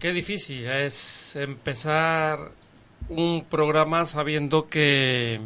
[0.00, 2.52] Qué difícil es empezar
[3.10, 5.38] un programa sabiendo que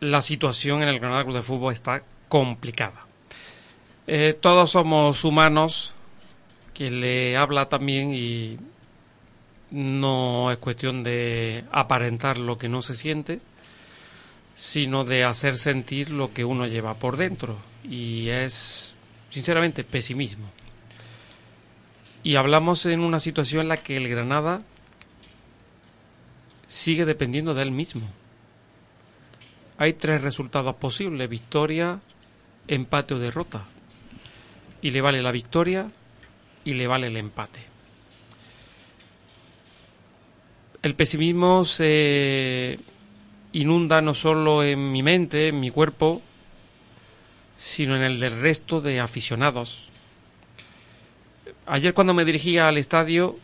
[0.00, 3.06] la situación en el Granada Club de Fútbol está complicada.
[4.06, 5.94] Eh, todos somos humanos,
[6.74, 8.58] quien le habla también y
[9.70, 13.40] no es cuestión de aparentar lo que no se siente,
[14.54, 17.56] sino de hacer sentir lo que uno lleva por dentro.
[17.82, 18.94] Y es,
[19.30, 20.50] sinceramente, pesimismo.
[22.28, 24.60] Y hablamos en una situación en la que el Granada
[26.66, 28.06] sigue dependiendo de él mismo.
[29.78, 32.00] Hay tres resultados posibles, victoria,
[32.66, 33.64] empate o derrota.
[34.82, 35.90] Y le vale la victoria
[36.66, 37.60] y le vale el empate.
[40.82, 42.78] El pesimismo se
[43.52, 46.20] inunda no solo en mi mente, en mi cuerpo,
[47.56, 49.87] sino en el del resto de aficionados.
[51.68, 53.38] Ayer cuando me dirigía al estadio,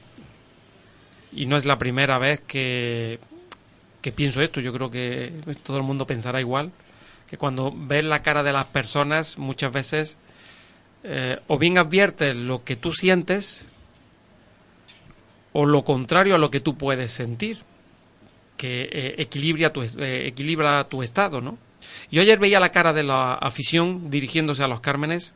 [1.32, 3.18] y no es la primera vez que,
[4.00, 6.72] que pienso esto, yo creo que todo el mundo pensará igual,
[7.28, 10.16] que cuando ves la cara de las personas muchas veces
[11.02, 13.68] eh, o bien adviertes lo que tú sientes
[15.52, 17.58] o lo contrario a lo que tú puedes sentir,
[18.56, 21.58] que eh, equilibra, tu, eh, equilibra tu estado, ¿no?
[22.10, 25.34] Yo ayer veía la cara de la afición dirigiéndose a los Cármenes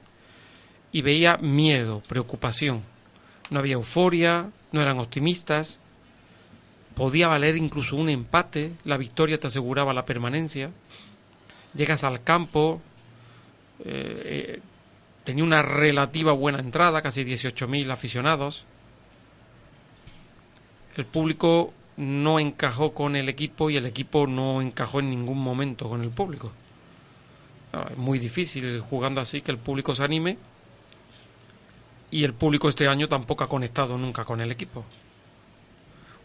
[0.93, 2.83] y veía miedo, preocupación.
[3.51, 5.81] No había euforia, no eran optimistas,
[6.95, 10.71] podía valer incluso un empate, la victoria te aseguraba la permanencia.
[11.75, 12.81] Llegas al campo,
[13.85, 14.61] eh,
[15.25, 18.65] tenía una relativa buena entrada, casi 18.000 aficionados.
[20.97, 25.89] El público no encajó con el equipo y el equipo no encajó en ningún momento
[25.89, 26.53] con el público.
[27.73, 30.39] Ah, es muy difícil jugando así que el público se anime
[32.11, 34.85] y el público este año tampoco ha conectado nunca con el equipo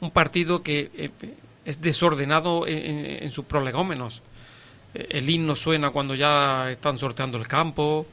[0.03, 1.09] un partido que eh,
[1.65, 4.21] es desordenado en, sus prolegómenos.
[4.93, 8.05] Eh, el himno suena cuando ya están sorteando el campo,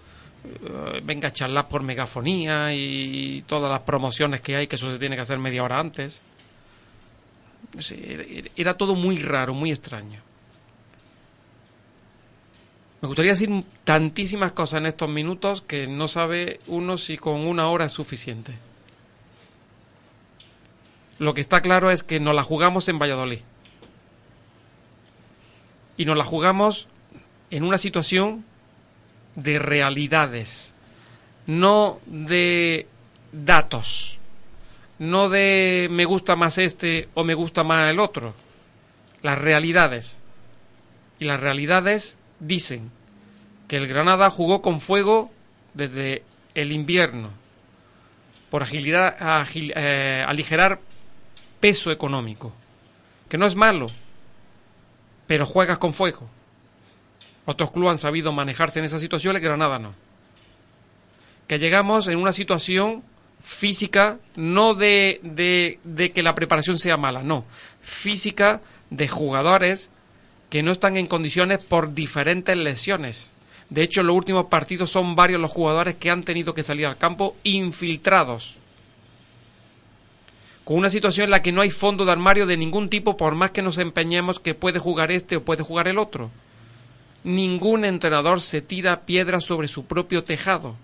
[0.45, 4.99] eh, venga a charlar por megafonía y todas las promociones que hay, que eso se
[4.99, 6.23] tiene que hacer media hora antes.
[8.57, 10.21] Era todo muy raro, muy extraño.
[13.01, 17.69] Me gustaría decir tantísimas cosas en estos minutos que no sabe uno si con una
[17.69, 18.53] hora es suficiente.
[21.19, 23.41] Lo que está claro es que nos la jugamos en Valladolid.
[25.97, 26.89] Y nos la jugamos
[27.51, 28.45] en una situación
[29.35, 30.75] de realidades,
[31.47, 32.87] no de
[33.33, 34.19] datos,
[34.99, 38.35] no de me gusta más este o me gusta más el otro.
[39.23, 40.19] Las realidades.
[41.19, 42.91] Y las realidades dicen
[43.69, 45.31] que el Granada jugó con fuego
[45.75, 46.25] desde
[46.55, 47.31] el invierno
[48.51, 49.17] por agilidad,
[49.55, 50.81] eh, aligerar
[51.61, 52.53] peso económico,
[53.29, 53.89] que no es malo,
[55.27, 56.29] pero juegas con fuego.
[57.45, 59.95] Otros clubes han sabido manejarse en esa situación, el Granada no.
[61.47, 63.05] Que llegamos en una situación
[63.43, 67.45] física, no de, de, de que la preparación sea mala, no,
[67.81, 69.91] física de jugadores
[70.51, 73.33] que no están en condiciones por diferentes lesiones.
[73.71, 76.87] De hecho, en los últimos partidos son varios los jugadores que han tenido que salir
[76.87, 78.61] al campo infiltrados
[80.71, 83.35] con una situación en la que no hay fondo de armario de ningún tipo, por
[83.35, 86.31] más que nos empeñemos que puede jugar este o puede jugar el otro.
[87.25, 90.77] Ningún entrenador se tira piedras sobre su propio tejado.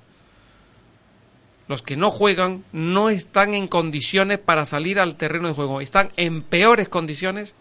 [1.68, 6.08] Los que no juegan no están en condiciones para salir al terreno de juego, están
[6.16, 7.54] en peores condiciones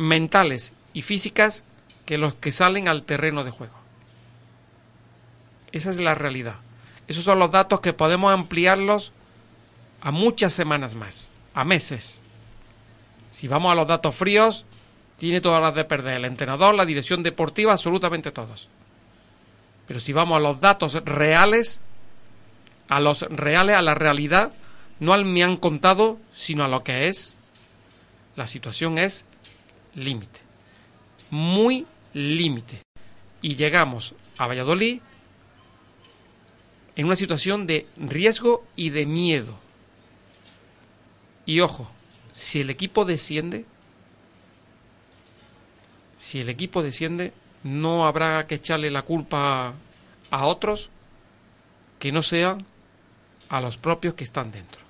[0.00, 1.62] mentales y físicas
[2.06, 3.74] que los que salen al terreno de juego.
[5.72, 6.56] Esa es la realidad.
[7.06, 9.12] Esos son los datos que podemos ampliarlos
[10.00, 12.22] a muchas semanas más, a meses.
[13.30, 14.64] Si vamos a los datos fríos,
[15.18, 18.68] tiene todas las de perder el entrenador, la dirección deportiva, absolutamente todos.
[19.86, 21.80] Pero si vamos a los datos reales,
[22.88, 24.52] a los reales, a la realidad,
[24.98, 27.36] no al me han contado, sino a lo que es,
[28.34, 29.26] la situación es
[29.94, 30.40] límite.
[31.30, 32.82] Muy límite.
[33.42, 35.00] Y llegamos a Valladolid
[36.96, 39.58] en una situación de riesgo y de miedo.
[41.46, 41.90] Y ojo,
[42.32, 43.64] si el equipo desciende,
[46.16, 47.32] si el equipo desciende,
[47.62, 49.74] no habrá que echarle la culpa
[50.30, 50.90] a otros
[51.98, 52.64] que no sean
[53.48, 54.80] a los propios que están dentro.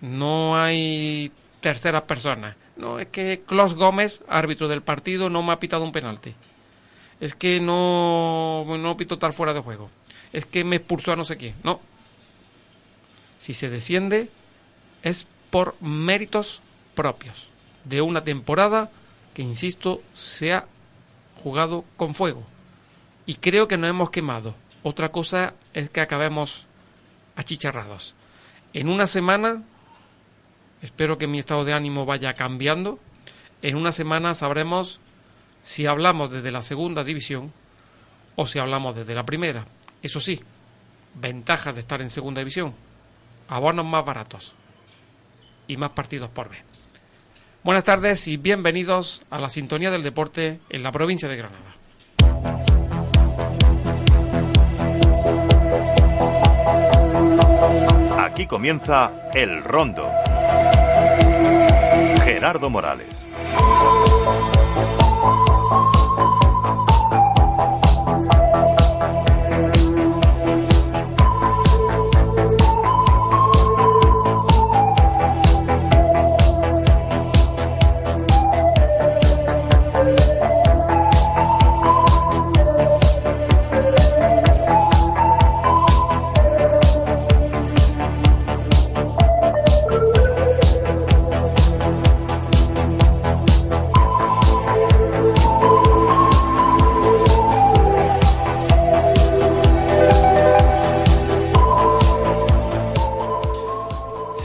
[0.00, 2.56] No hay terceras personas.
[2.80, 6.34] No, es que Klaus Gómez, árbitro del partido, no me ha pitado un penalti.
[7.20, 9.90] Es que no, no pito tal fuera de juego.
[10.32, 11.54] Es que me expulsó a no sé quién.
[11.62, 11.80] No,
[13.36, 14.30] Si se desciende
[15.02, 16.62] es por méritos
[16.94, 17.48] propios
[17.84, 18.90] de una temporada
[19.34, 20.66] que, insisto, se ha
[21.42, 22.44] jugado con fuego.
[23.26, 24.54] Y creo que nos hemos quemado.
[24.82, 26.66] Otra cosa es que acabemos
[27.36, 28.14] achicharrados.
[28.72, 29.64] En una semana,
[30.82, 32.98] espero que mi estado de ánimo vaya cambiando,
[33.62, 35.00] en una semana sabremos
[35.62, 37.52] si hablamos desde la segunda división
[38.36, 39.66] o si hablamos desde la primera.
[40.02, 40.40] Eso sí,
[41.14, 42.74] ventajas de estar en segunda división,
[43.48, 44.54] abonos más baratos
[45.66, 46.62] y más partidos por ver.
[47.62, 51.76] Buenas tardes y bienvenidos a la sintonía del deporte en la provincia de Granada.
[58.24, 60.08] Aquí comienza El Rondo.
[62.32, 63.08] Gerardo Morales.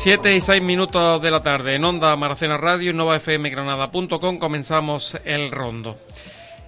[0.05, 5.49] Siete y seis minutos de la tarde en Onda Maracena Radio y NovaFMGranada.com comenzamos el
[5.49, 5.97] rondo.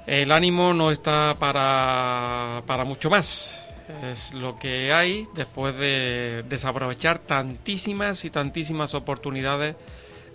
[0.07, 3.63] El ánimo no está para, para mucho más.
[4.09, 9.75] Es lo que hay después de desaprovechar tantísimas y tantísimas oportunidades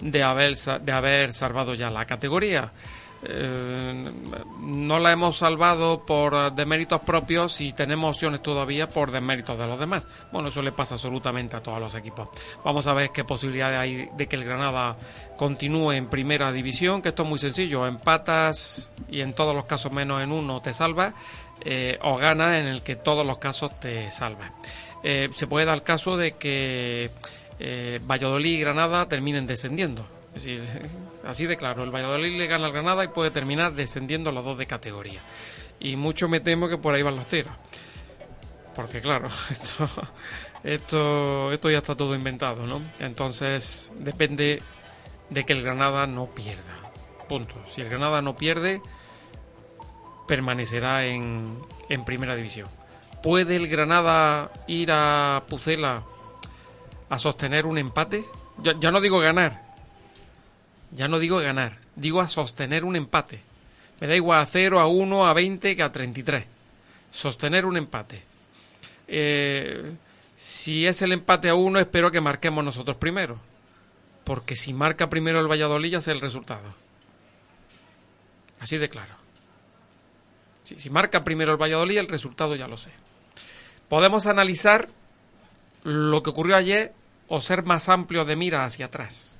[0.00, 2.70] de haber, de haber salvado ya la categoría.
[3.24, 4.12] Eh,
[4.60, 9.78] no la hemos salvado por deméritos propios y tenemos opciones todavía por deméritos de los
[9.78, 10.06] demás.
[10.32, 12.28] Bueno, eso le pasa absolutamente a todos los equipos.
[12.64, 14.96] Vamos a ver qué posibilidades hay de que el Granada
[15.36, 19.92] continúe en primera división, que esto es muy sencillo, empatas y en todos los casos
[19.92, 21.14] menos en uno te salva,
[21.64, 24.52] eh, o gana en el que todos los casos te salva.
[25.04, 27.10] Eh, se puede dar el caso de que
[28.08, 30.04] Valladolid y Granada terminen descendiendo
[30.34, 30.62] decir,
[31.26, 34.58] así de claro, el Valladolid le gana al Granada y puede terminar descendiendo los dos
[34.58, 35.20] de categoría.
[35.80, 37.52] Y mucho me temo que por ahí van los tiros.
[38.74, 39.88] Porque claro, esto,
[40.62, 42.80] esto, esto ya está todo inventado, ¿no?
[42.98, 44.62] Entonces depende
[45.30, 46.76] de que el Granada no pierda.
[47.28, 47.54] Punto.
[47.68, 48.80] Si el Granada no pierde,
[50.26, 51.58] permanecerá en,
[51.88, 52.68] en primera división.
[53.22, 56.02] ¿Puede el Granada ir a Pucela
[57.08, 58.24] a sostener un empate?
[58.78, 59.61] ya no digo ganar,
[60.94, 63.40] ya no digo ganar, digo a sostener un empate.
[64.00, 66.44] Me da igual a 0, a 1, a 20 que a 33.
[67.10, 68.22] Sostener un empate.
[69.08, 69.92] Eh,
[70.36, 73.38] si es el empate a 1, espero que marquemos nosotros primero.
[74.24, 76.74] Porque si marca primero el Valladolid, ya sé el resultado.
[78.60, 79.14] Así de claro.
[80.64, 82.90] Si, si marca primero el Valladolid, el resultado ya lo sé.
[83.88, 84.88] Podemos analizar
[85.84, 86.92] lo que ocurrió ayer
[87.28, 89.31] o ser más amplio de mira hacia atrás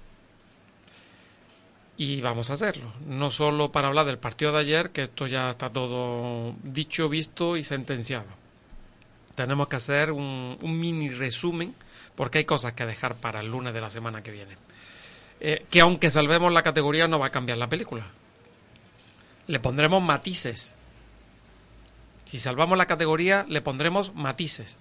[2.02, 2.92] y vamos a hacerlo.
[3.06, 7.56] No solo para hablar del partido de ayer, que esto ya está todo dicho, visto
[7.56, 8.26] y sentenciado.
[9.36, 11.76] Tenemos que hacer un, mini resumen,
[12.16, 14.56] porque hay cosas que dejar para el lunes de la semana que viene.
[15.38, 18.04] Eh, que aunque salvemos la categoría, no va a cambiar la película.
[19.46, 20.74] Le pondremos matices.
[22.24, 24.76] Si salvamos la categoría, le pondremos matices.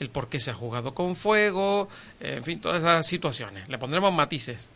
[0.00, 3.68] El por qué se ha jugado con fuego, en fin, todas esas situaciones.
[3.68, 4.66] Le pondremos matices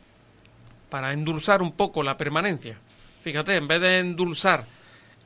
[0.91, 2.79] para endulzar un poco la permanencia.
[3.21, 4.65] Fíjate, en vez de endulzar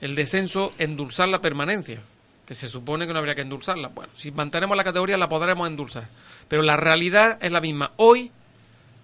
[0.00, 2.00] el descenso, endulzar la permanencia,
[2.46, 3.88] que se supone que no habría que endulzarla.
[3.88, 6.08] Bueno, si mantenemos la categoría la podremos endulzar,
[6.48, 8.32] pero la realidad es la misma hoy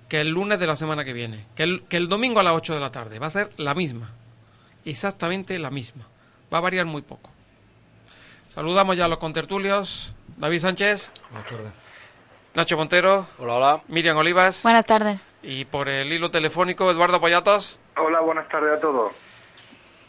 [0.09, 2.55] que el lunes de la semana que viene, que el, que el domingo a las
[2.55, 4.11] 8 de la tarde, va a ser la misma,
[4.85, 6.07] exactamente la misma,
[6.53, 7.31] va a variar muy poco.
[8.49, 10.15] Saludamos ya a los contertulios.
[10.37, 11.12] David Sánchez.
[12.55, 13.27] Nacho Montero.
[13.38, 13.83] Hola, hola.
[13.88, 14.62] Miriam Olivas.
[14.62, 15.29] Buenas tardes.
[15.50, 17.81] Y por el hilo telefónico, Eduardo Poyatos.
[17.97, 19.12] Hola, buenas tardes a todos.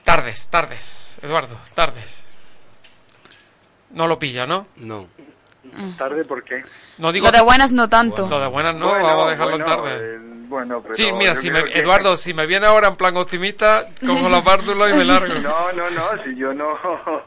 [0.04, 2.26] Tardes, tardes, Eduardo, tardes.
[3.92, 4.68] No lo pilla, ¿no?
[4.76, 5.08] No.
[5.98, 6.62] ¿Tarde por qué?
[6.98, 8.28] No digo Lo de buenas no tanto.
[8.28, 9.92] Lo de buenas no, vamos a dejarlo en tarde.
[10.16, 10.20] Eh,
[10.50, 13.88] bueno, pero sí, mira, si me- que- Eduardo, si me viene ahora en plan optimista,
[14.06, 15.34] cojo la bártula y me largo.
[15.42, 16.78] No, no, no, si yo no...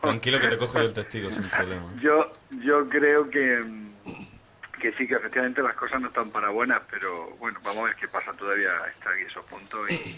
[0.03, 1.87] Tranquilo que te cojo yo el testigo sin problema.
[2.03, 2.31] Yo,
[2.63, 3.92] yo creo que, mm,
[4.83, 7.97] que sí, que efectivamente las cosas no están para buenas, pero bueno, vamos a ver
[7.97, 8.33] qué pasa.
[8.33, 10.17] Todavía está aquí esos puntos y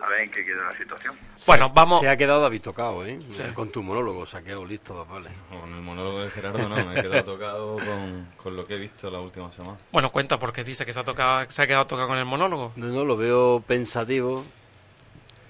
[0.00, 1.16] a ver en qué queda la situación.
[1.44, 2.00] Bueno, vamos.
[2.00, 3.18] Se ha quedado David tocado, ¿eh?
[3.30, 3.42] Sí.
[3.54, 5.30] Con tu monólogo, se ha quedado listo, vale.
[5.50, 8.78] Con el monólogo de Gerardo no, me he quedado tocado con, con lo que he
[8.78, 9.76] visto la última semana.
[9.90, 12.72] Bueno, cuenta porque dice que se ha, tocado, se ha quedado tocado con el monólogo.
[12.76, 14.44] No, no, lo veo pensativo.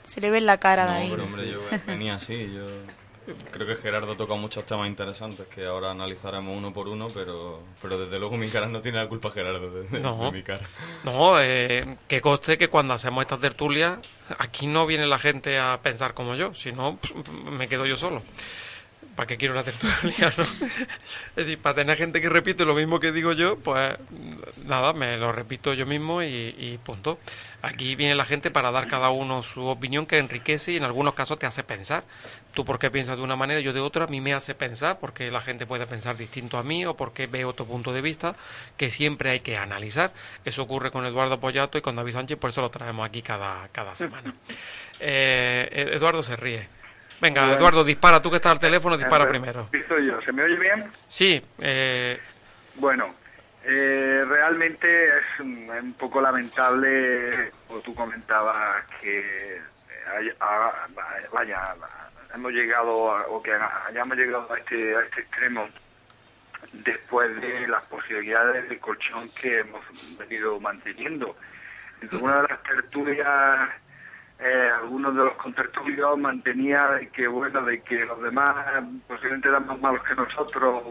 [0.02, 1.10] Se le ve en la cara No, David.
[1.10, 2.66] pero hombre, yo venía así, yo
[3.50, 7.98] creo que Gerardo toca muchos temas interesantes que ahora analizaremos uno por uno, pero, pero
[7.98, 10.24] desde luego mi cara no tiene la culpa Gerardo de, de- No.
[10.26, 10.62] de mi cara.
[11.04, 13.98] No, eh, que conste que cuando hacemos estas tertulias,
[14.38, 16.98] aquí no viene la gente a pensar como yo, sino
[17.50, 18.22] me quedo yo solo.
[19.18, 20.44] ¿Para qué quiero una tertulia, no?
[20.44, 23.96] Es decir, para tener gente que repite lo mismo que digo yo, pues
[24.64, 27.18] nada, me lo repito yo mismo y, y punto.
[27.60, 31.14] Aquí viene la gente para dar cada uno su opinión que enriquece y en algunos
[31.14, 32.04] casos te hace pensar.
[32.54, 35.32] Tú porque piensas de una manera, yo de otra, a mí me hace pensar porque
[35.32, 38.36] la gente puede pensar distinto a mí o porque ve otro punto de vista
[38.76, 40.12] que siempre hay que analizar.
[40.44, 43.66] Eso ocurre con Eduardo Pollato y con David Sánchez, por eso lo traemos aquí cada,
[43.72, 44.32] cada semana.
[45.00, 46.77] Eh, Eduardo se ríe.
[47.20, 47.56] Venga, Bueno.
[47.58, 48.22] Eduardo, dispara.
[48.22, 49.68] Tú que estás al teléfono, dispara Empe- primero.
[49.72, 50.20] yo.
[50.22, 50.90] ¿Se me oye bien?
[51.08, 52.20] Sí, eh,
[52.76, 53.14] Bueno,
[53.64, 59.60] eh, realmente es un, un poco lamentable, como tú comentabas, que
[60.40, 60.86] a-
[61.32, 61.74] vaya,
[62.34, 63.52] hemos llegado a- o que
[63.88, 65.68] hayamos llegado a este, a este extremo
[66.72, 69.82] después de las posibilidades de colchón que hemos
[70.18, 71.36] venido manteniendo.
[72.00, 73.70] En una de las tertulias,
[74.40, 78.54] eh, algunos de los contertulios mantenía de que bueno, de que los demás
[79.06, 80.82] posiblemente eran más malos que nosotros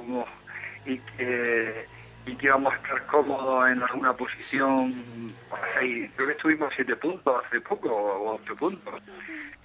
[0.85, 1.85] y que
[2.25, 5.33] y que íbamos a estar cómodos en alguna posición.
[5.79, 9.01] Creo que estuvimos siete puntos hace poco o ocho puntos.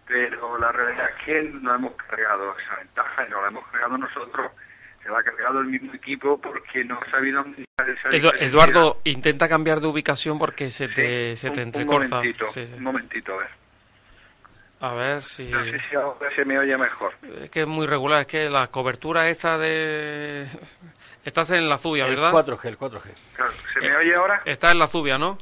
[0.06, 3.98] Pero la realidad es que no hemos cargado esa ventaja y no la hemos cargado
[3.98, 4.52] nosotros.
[5.02, 7.44] Se la ha cargado el mismo equipo porque no ha sabido
[8.12, 8.28] esa.
[8.38, 12.04] Eduardo, intenta cambiar de ubicación porque se te, Sí, se te un- entrecorta.
[12.04, 12.74] Un momentito, Sí, sí.
[12.74, 13.48] un momentito, a ver.
[14.82, 15.44] A ver si...
[15.44, 17.14] No sé si ahora se me oye mejor.
[17.40, 20.46] Es que es muy regular, es que la cobertura esta de...
[21.24, 22.32] Estás en la Zubia, El ¿verdad?
[22.32, 23.02] 4G, el 4G.
[23.36, 24.42] Claro, ¿Se Eh, me oye ahora?
[24.44, 25.38] Estás en la Zubia, ¿no?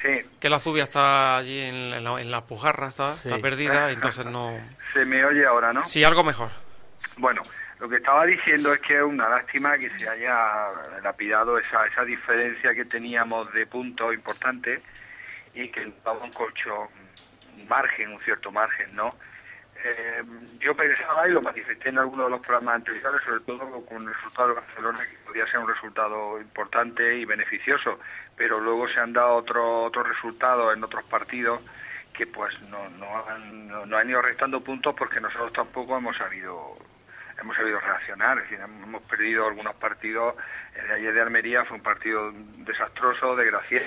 [0.00, 0.20] Sí.
[0.38, 3.28] Que la Zubia está allí en la, en la pujarra, está, Sí.
[3.28, 4.56] está perdida, entonces no...
[4.92, 5.82] Se me oye ahora, ¿no?
[5.84, 6.50] Sí, algo mejor.
[7.16, 7.42] Bueno,
[7.80, 10.68] lo que estaba diciendo es que es una lástima que se haya
[11.02, 14.80] lapidado esa, esa diferencia que teníamos de puntos importantes
[15.52, 16.88] y que nos daba un colchón,
[17.64, 19.14] margen, un cierto margen, ¿no?
[19.84, 20.22] Eh,
[20.60, 24.14] yo pensaba y lo manifesté en algunos de los programas anteriores, sobre todo con el
[24.14, 27.98] resultado de Barcelona, que podía ser un resultado importante y beneficioso,
[28.34, 31.60] pero luego se han dado otros otros resultados en otros partidos
[32.14, 36.78] que pues no, no, han, no han ido restando puntos porque nosotros tampoco hemos sabido
[37.40, 40.34] hemos sabido reaccionar, es decir, hemos perdido algunos partidos,
[40.76, 43.86] el de ayer de Almería fue un partido desastroso, desgraciado,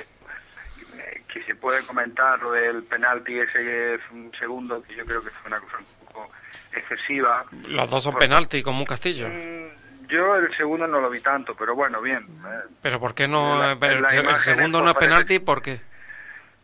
[1.31, 3.99] que se puede comentar lo del penalti ese
[4.39, 6.31] segundo, que yo creo que fue una cosa un poco
[6.73, 7.45] excesiva.
[7.67, 9.27] Los dos son penalti, como un castillo.
[9.27, 12.23] Mm, Yo el segundo no lo vi tanto, pero bueno, bien.
[12.45, 13.57] eh, Pero ¿por qué no?
[13.59, 15.81] La- el, el imágenes, segundo pues, no es penalti, ¿por qué?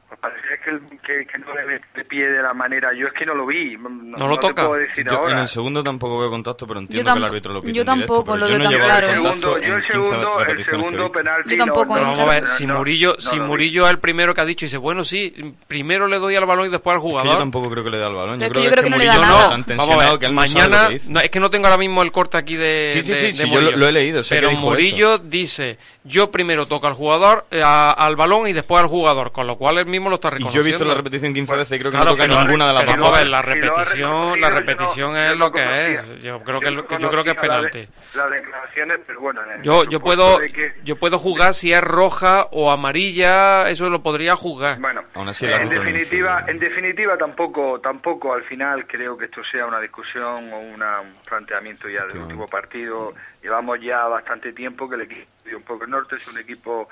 [0.08, 2.94] pues parece que, el- que, que no le de pie de la manera.
[2.94, 3.76] Yo es que no lo vi.
[3.78, 4.68] No, ¿No lo toca?
[4.68, 5.34] puedo decir Yo ahora.
[5.34, 8.00] en el segundo tampoco veo contacto, pero entiendo que el árbitro lo pide yo directo,
[8.08, 9.08] tampoco lo veo no tan claro.
[9.08, 11.50] el segundo, yo el en 15 segundo, el segundo penalti.
[11.52, 13.40] Yo tampoco, no, no, Vamos a ver, no, si no, Murillo, no si.
[13.40, 16.68] Murillo es el primero que ha dicho, dice, bueno, sí, primero le doy al balón
[16.68, 17.32] y después al Es que jugador.
[17.34, 18.40] yo tampoco creo que le dé al balón.
[18.40, 19.56] Yo creo, yo creo que no le da Murillo nada.
[19.56, 22.12] está tan Vamos a ver, no mañana, no, es que no tengo ahora mismo el
[22.12, 26.66] corte aquí de, Sí, sí, sí, yo lo- he leído, Pero Murillo dice, yo primero
[26.66, 30.10] toco al jugador, eh, al balón y después al jugador, con lo cual él mismo
[30.10, 30.53] lo está reconociendo.
[30.54, 32.68] Yo he visto la repetición 15 veces y creo que Claro, no toca pero- ninguna
[32.68, 36.22] de las dos vamos a ver, la repetición, la repetición es lo que es.
[36.22, 37.88] Yo creo que, yo creo que es de- penalti.
[38.14, 39.42] Las declaraciones, pero bueno.
[39.44, 43.70] en el Yo, yo puedo, de que- yo puedo jugar si es roja o amarilla,
[43.70, 44.80] eso lo podría jugar.
[44.80, 49.42] Bueno, Aún así, el en definitiva, en definitiva tampoco, tampoco al final creo que esto
[49.44, 53.14] sea una discusión o una- un planteamiento ya del último partido.
[53.42, 56.88] Llevamos ya bastante tiempo que el equipo dio un poco el norte, es un equipo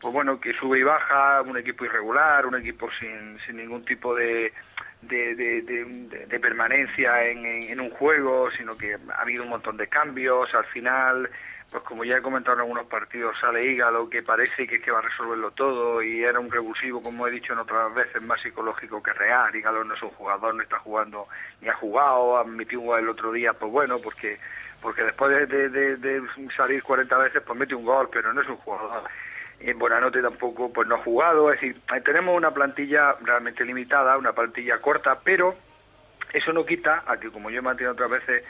[0.00, 4.14] pues bueno que sube y baja, un equipo irregular, un equipo sin, sin ningún tipo
[4.14, 4.52] de
[5.02, 10.64] de, permanencia en, en- un juego, sino que ha habido un montón de cambios, al
[10.66, 11.30] final
[11.70, 14.90] pues como ya he comentado en algunos partidos, sale Hígalo, que parece que es que
[14.90, 18.40] va a resolverlo todo y era un revulsivo, como he dicho en otras veces, más
[18.40, 19.54] psicológico que real.
[19.54, 21.28] Hígalo no es un jugador, no está jugando,
[21.60, 24.40] ni ha jugado, admitió un gol el otro día, pues bueno, porque
[24.82, 26.22] porque después de, de- de- de
[26.56, 29.04] salir 40 veces, pues mete un gol, pero no es un jugador.
[29.60, 34.16] En Buenanote tampoco pues no ha jugado, es decir, eh, tenemos una plantilla realmente limitada,
[34.16, 35.56] una plantilla corta, pero
[36.32, 38.42] eso no quita a que, como yo he mantenido otras veces,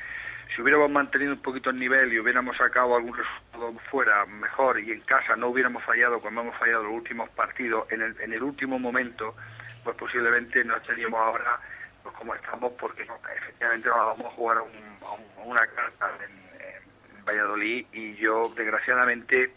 [0.55, 4.93] si hubiéramos mantenido un poquito el nivel y hubiéramos sacado algún resultado fuera mejor y
[4.93, 8.43] en casa no hubiéramos fallado como hemos fallado los últimos partidos, en el, en el
[8.43, 9.35] último momento
[9.83, 11.59] pues posiblemente no estaríamos ahora
[12.03, 16.41] pues como estamos, porque no, efectivamente nos vamos a jugar a, un- una carta en,
[17.25, 19.53] Valladolid y yo desgraciadamente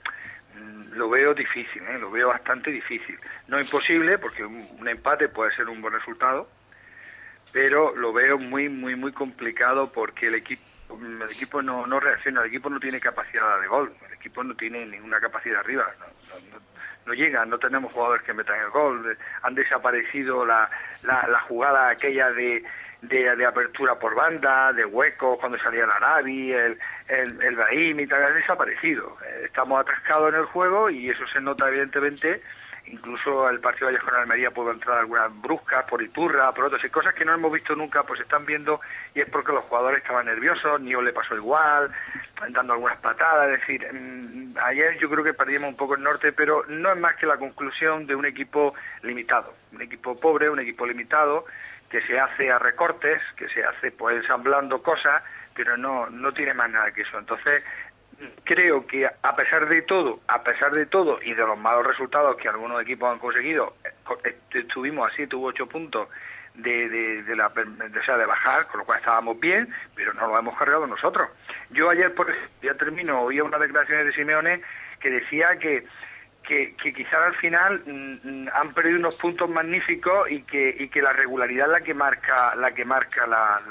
[0.96, 1.98] lo veo difícil, ¿eh?
[1.98, 3.20] lo veo bastante difícil.
[3.48, 6.48] No imposible, porque un, empate puede ser un buen resultado,
[7.52, 10.64] pero lo veo muy, muy, muy complicado porque el equipo,
[11.02, 14.56] el equipo no, no reacciona, el equipo no tiene capacidad de gol, el equipo no
[14.56, 15.92] tiene ninguna capacidad arriba,
[17.06, 20.70] no, llega, no tenemos jugadores que metan el gol, han desaparecido la,
[21.02, 22.64] la jugada aquella de,
[23.04, 28.08] de, apertura por banda, de huecos cuando salía el Arabi, el, el, el Brahim y
[28.08, 29.18] tal, desaparecido.
[29.26, 32.42] Eh, Estamos atascados en el juego y eso se nota evidentemente
[32.88, 36.90] incluso el partido de con Almería pudo entrar algunas bruscas por Iturra, por otras y
[36.90, 38.82] cosas que no hemos visto nunca, pues están viendo
[39.16, 41.92] y es porque los jugadores estaban nerviosos, Nio le pasó igual,
[42.50, 46.34] dando algunas patadas, es decir, mm, ayer yo creo que perdimos un poco el norte,
[46.34, 50.60] pero no es más que la conclusión de un equipo limitado, un equipo pobre, un
[50.60, 51.46] equipo limitado,
[51.94, 55.22] que se hace a recortes, que se hace pues ensamblando cosas,
[55.54, 57.20] pero no, no tiene más nada que eso.
[57.20, 57.62] Entonces,
[58.44, 62.36] creo que a pesar de todo, a pesar de todo y de los malos resultados
[62.38, 63.76] que algunos equipos han conseguido,
[64.24, 66.08] eh, estuvimos a 7 u 8 puntos
[66.56, 66.90] de,
[67.22, 70.58] de, la, de, o de bajar, con lo cual estábamos bien, pero no lo hemos
[70.58, 71.30] cargado nosotros.
[71.70, 72.34] Yo ayer, por
[72.64, 74.62] ya termino, oía unas declaraciones de Simeone
[75.00, 75.86] que decía que
[76.44, 81.02] que, que quizás al final mm, mm, han perdido unos puntos magníficos y que, que
[81.02, 83.62] la regularidad es la que marca la que marca la,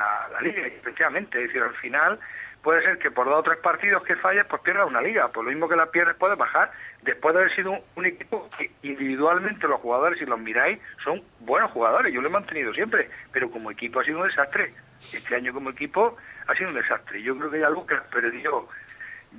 [0.41, 2.19] liga, efectivamente, es decir, al final
[2.62, 5.45] puede ser que por dos o tres partidos que falles, pues pierdas una liga, por
[5.45, 6.71] lo mismo que la pierdes puedes bajar,
[7.02, 11.71] después de haber sido un, equipo que individualmente los jugadores, si los miráis, son buenos
[11.73, 14.73] jugadores, yo lo he mantenido siempre, pero como equipo ha sido un desastre,
[15.12, 18.69] este año como equipo ha sido un desastre, yo creo que ya Lucas perdió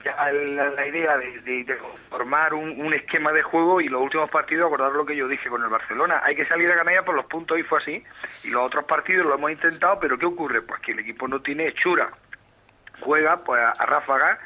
[0.04, 1.78] ya la, idea de,
[2.10, 5.64] formar un, esquema de juego y los últimos partidos, acordar lo que yo dije con
[5.64, 8.04] el Barcelona, hay que salir a ganar por los puntos y fue así,
[8.44, 10.62] y los otros partidos lo hemos intentado, pero ¿qué ocurre?
[10.62, 12.12] Pues que el equipo no tiene hechura,
[13.02, 14.40] juega pues a, a ráfagas,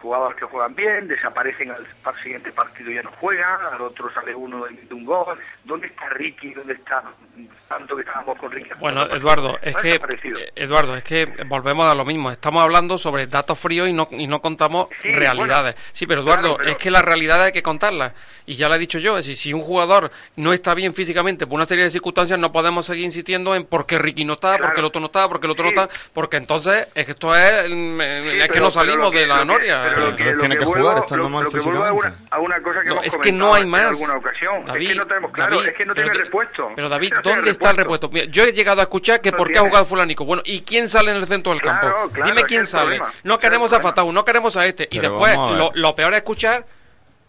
[0.00, 4.12] jugadores que juegan bien, desaparecen al, al siguiente partido y ya no juegan, al otro
[4.12, 6.52] sale uno de un gol, ¿dónde está Ricky?
[6.54, 7.02] ¿Dónde está
[7.68, 8.70] tanto que estábamos con Ricky?
[8.78, 12.30] Bueno, Eduardo, es que eh, Eduardo, es que volvemos a lo mismo.
[12.30, 15.74] Estamos hablando sobre datos fríos y no y no contamos Sí, realidades.
[15.74, 18.12] bueno, sí, pero Eduardo, claro, pero- es que las realidades hay que contarlas.
[18.44, 21.46] Y ya lo he dicho yo, es decir, si un jugador no está bien físicamente
[21.46, 24.50] por una serie de circunstancias, no podemos seguir insistiendo en por qué Ricky no está,
[24.52, 24.78] por qué Claro.
[24.80, 25.74] el otro no está, por qué el otro Sí.
[25.74, 29.10] no está, porque entonces es que esto es, mm, Sí, es que pero- no salimos
[29.10, 29.85] que- de la noria.
[29.88, 32.02] Pero lo Entonces tiene que vuelvo- jugar estando lo- mal lo que vuelvo a una,
[32.02, 32.28] físicamente.
[32.34, 33.82] a una cosa que No, hemos es que no hay en más.
[33.82, 34.64] alguna ocasión.
[34.68, 36.72] es que no tenemos claro, David, es que no pero tiene que- repuesto.
[36.76, 38.08] Pero David, No ¿dónde está el repuesto?
[38.08, 39.66] Mira, yo he llegado a escuchar que No por qué tiene.
[39.66, 40.24] ha jugado fulanico.
[40.24, 42.10] Bueno, ¿y quién sale en el centro del Claro, campo?
[42.12, 42.96] claro, Dime quién sale.
[42.96, 43.12] problema.
[43.24, 44.88] No queremos a Fatau, no queremos a este.
[44.90, 45.36] Y después,
[45.74, 46.64] lo, peor es escuchar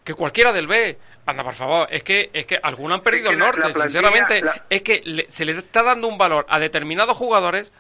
[0.03, 0.97] que cualquiera del B.
[1.25, 3.59] Anda, por favor, es que, es que algunos han perdido que el norte.
[3.59, 7.73] plantilla- Sinceramente, la- es que le- se le está dando un valor a determinados jugadores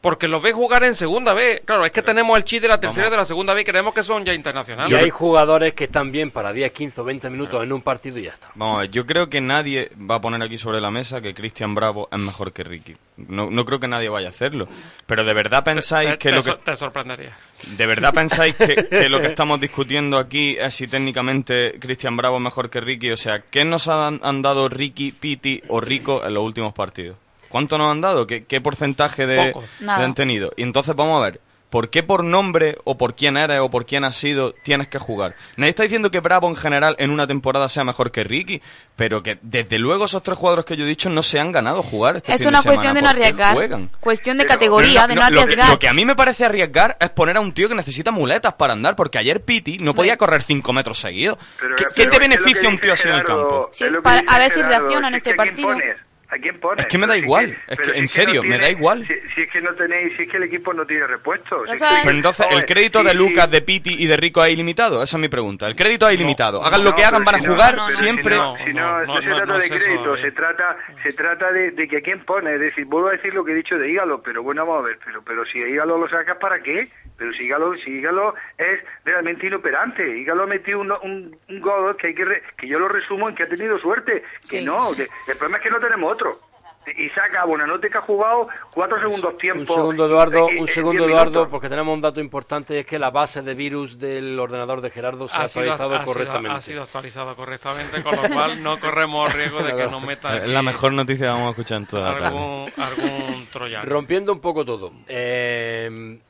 [0.00, 1.62] porque los ve jugar en segunda B.
[1.64, 3.64] Claro, es que tenemos el chip de la tercera y de la segunda B y
[3.64, 4.92] creemos que son ya internacionales.
[4.92, 8.18] Y hay jugadores que están bien para 10, 15 o 20 minutos en un partido
[8.18, 8.50] y ya está.
[8.54, 11.34] Vamos a ver, yo creo que nadie va a poner aquí sobre la mesa que
[11.34, 12.96] Cristian Bravo es mejor que Ricky.
[13.16, 14.68] No, no creo que nadie vaya a hacerlo.
[15.06, 16.52] Pero de verdad pensáis te, que te lo que...
[16.52, 17.36] te sorprendería.
[17.76, 22.36] ¿De verdad pensáis que, que lo que estamos discutiendo aquí es si técnicamente Cristian Bravo
[22.36, 23.10] es mejor que Ricky?
[23.10, 27.16] O sea, ¿qué nos han, han dado Ricky, Piti o Rico en los últimos partidos?
[27.56, 28.26] ¿Cuánto nos han dado?
[28.26, 29.54] ¿Qué, qué porcentaje de,
[29.88, 30.52] han tenido?
[30.58, 31.40] Y entonces vamos a ver,
[31.70, 34.98] ¿por qué por nombre o por quién eres o por quién has sido tienes que
[34.98, 35.34] jugar?
[35.56, 38.60] Nadie está diciendo que Bravo en general en una temporada sea mejor que Ricky,
[38.94, 41.82] pero que desde luego esos tres jugadores que yo he dicho no se han ganado
[41.82, 43.54] jugar este Es fin una cuestión de no ¿Por qué arriesgar.
[43.54, 43.90] juegan?
[44.00, 45.70] Cuestión de Pero- categoría, Pero de no- no lo que- arriesgar.
[45.70, 48.52] Lo que a mí me parece arriesgar es poner a un tío que necesita muletas
[48.52, 51.38] para andar, porque ayer Piti no podía correr 5 metros seguidos.
[51.96, 53.70] ¿Qué, te beneficia un tío así en el campo?
[53.72, 55.96] Sí, para- a ver si reacciona en este es que ¿a quién partido.
[56.28, 56.84] ¿A quién pones?
[56.84, 58.48] Es que me da Pero si igual, que- es pero que si en serio, me
[58.48, 59.06] tiene- da igual.
[59.06, 61.62] Si, si es que no tenéis, si es que el equipo no tiene repuestos.
[61.66, 63.16] Pero si Pues entonces, ¿el crédito de sí.
[63.16, 65.02] Lucas, de Piti y de Rico es ilimitado?
[65.02, 65.66] Esa es mi pregunta.
[65.66, 66.64] El crédito es ilimitado.
[66.64, 68.34] Hagan No, lo que hagan, pero van a si no- jugar no, no, siempre...
[68.34, 70.22] Si No, no, si no, no, no, no se no, trata no de crédito, David.
[70.24, 73.32] se trata, se trata de, de que a quién pone, es decir, vuelvo a decir
[73.32, 75.96] lo que he dicho de Hígalo, pero bueno, vamos a ver, pero, pero si Hígalo
[75.98, 76.90] lo sacas, ¿para qué?
[77.18, 81.96] Pero si Hígalo, si Hígalo es realmente inoperante, Hígalo ha metido un, un, un gol
[81.96, 84.64] que hay que, re- que yo lo resumo en que ha tenido suerte, que Sí.
[84.64, 86.32] no, que- el problema es que no tenemos otro.
[86.96, 89.74] Y saca a Bonanote que ha jugado cuatro segundos Un tiempo.
[89.74, 92.86] segundo, Eduardo, y- y- un en segundo, Eduardo, porque tenemos un dato importante y es
[92.86, 95.98] que la base de virus del ordenador de Gerardo se ha, Ha sido, actualizado ha
[96.04, 96.56] sido- correctamente.
[96.56, 100.46] ha sido actualizado correctamente, con lo cual no corremos riesgo de que nos meta Es
[100.48, 102.26] la mejor noticia que vamos a escuchar en toda la tarde.
[102.38, 103.84] algún, algún troyano.
[103.90, 104.92] Rompiendo un poco todo.
[105.08, 106.20] eh,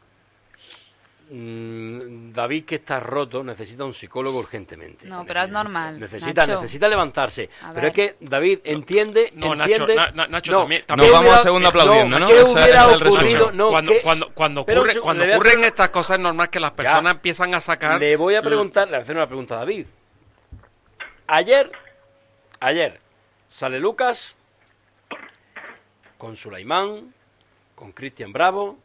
[1.28, 5.06] David que está roto necesita un psicólogo urgentemente.
[5.08, 5.98] No, pero es normal.
[5.98, 6.60] Necesita, Nacho.
[6.60, 7.50] necesita levantarse.
[7.74, 9.94] Pero es que David entiende, No, Nacho, entiende.
[9.96, 12.26] Na- Na- Nacho, No, también- ¿qué también- Nos vamos a segundo aplaudiendo, ¿no?
[12.28, 13.22] ¿Qué hubiera ese es el ocurrido?
[13.38, 13.56] resumen.
[13.56, 15.68] No, cuando, ¿qué- cuando, cuando, Espera un ocurre- segundo, cuando le voy a ocurren hacer-
[15.68, 16.76] estas cosas es normal que las Ya.
[16.76, 18.00] personas empiezan a sacar...
[18.00, 19.86] Le voy a preguntar, le voy a hacer una pregunta a David.
[21.26, 21.72] Ayer,
[22.60, 23.00] ayer,
[23.48, 24.36] sale Lucas
[26.18, 27.12] con Sulaimán,
[27.74, 28.78] con Cristian Bravo,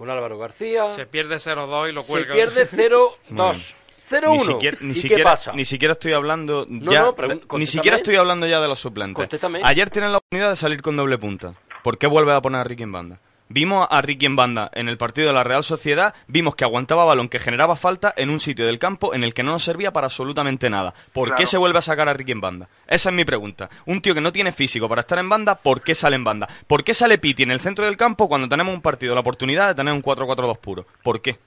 [0.00, 0.90] con Álvaro García.
[0.92, 2.32] Se pierde 0-2 y lo Se cuelga.
[2.32, 3.74] pierde 0-2.
[4.10, 4.32] 0-1.
[4.32, 5.52] Ni siquiera, ni, ¿Y qué siquiera, pasa?
[5.52, 8.80] ni siquiera estoy hablando No, ya, no, de- ni siquiera estoy hablando ya de los
[8.80, 9.16] suplentes.
[9.16, 9.60] Contéstame.
[9.62, 11.52] Ayer tienen la oportunidad de salir con doble punta.
[11.84, 13.20] ¿Por qué vuelve a poner a Ricky en banda?
[13.52, 17.04] Vimos a Ricky en banda en el partido de la Real Sociedad, vimos que aguantaba
[17.04, 19.92] balón, que generaba falta en un sitio del campo en el que no nos servía
[19.92, 20.94] para absolutamente nada.
[21.12, 22.68] ¿Por qué se vuelve a sacar a Ricky en banda?
[22.86, 23.68] Esa es mi pregunta.
[23.86, 26.48] Un tío que no tiene físico para estar en banda, ¿por qué sale en banda?
[26.68, 29.66] ¿Por qué sale Piti en el centro del campo cuando tenemos un partido, la oportunidad
[29.66, 30.86] de tener un 4-4-2 puro?
[31.02, 31.40] ¿Por qué?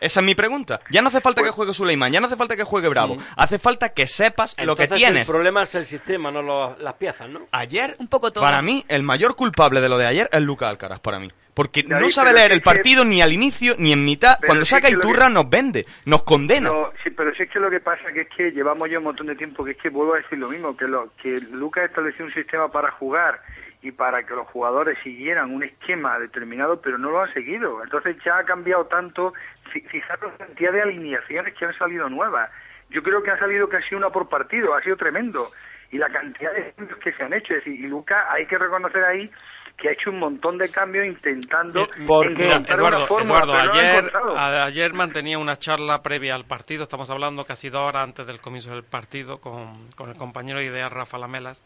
[0.00, 0.80] Esa es mi pregunta.
[0.90, 3.18] Ya no hace falta que juegue Suleiman, ya no hace falta que juegue Bravo.
[3.36, 5.28] Hace falta que sepas lo que tienes.
[5.28, 7.40] El problema es el sistema, no lo- las piezas, ¿no?
[7.52, 8.42] Ayer, Un poco todo.
[8.44, 11.30] para mí, el mayor culpable de lo de ayer es Lucas Alcaraz, para mí.
[11.52, 14.38] Porque no sabe leer el que- partido ni al inicio ni en mitad.
[14.40, 16.70] Pero Cuando si saca Iturra que- nos vende, nos condena.
[16.70, 19.04] No, sí, pero sí es que lo que pasa que es que llevamos ya un
[19.04, 21.84] montón de tiempo que es que vuelvo a decir lo mismo, que lo que Lucas
[21.84, 23.42] estableció un sistema para jugar
[23.82, 27.82] y para que los jugadores siguieran un esquema determinado, pero no lo han seguido.
[27.82, 29.32] Entonces ya ha cambiado tanto,
[29.72, 32.50] fi- fijaros la cantidad de alineaciones que han salido nuevas.
[32.90, 35.50] Yo creo que ha salido casi una por partido, ha sido tremendo.
[35.92, 38.58] Y la cantidad de cambios que se han hecho, es decir, y Lucas hay que
[38.58, 39.30] reconocer ahí
[39.76, 43.72] que ha hecho un montón de cambios intentando Porque- encontrar Eduardo, una fórmula, Eduardo, pero
[43.72, 48.04] no ayer, a- ayer mantenía una charla previa al partido, estamos hablando casi dos horas
[48.04, 51.62] antes del comienzo del partido con, con el compañero de idea Rafa Lamelas,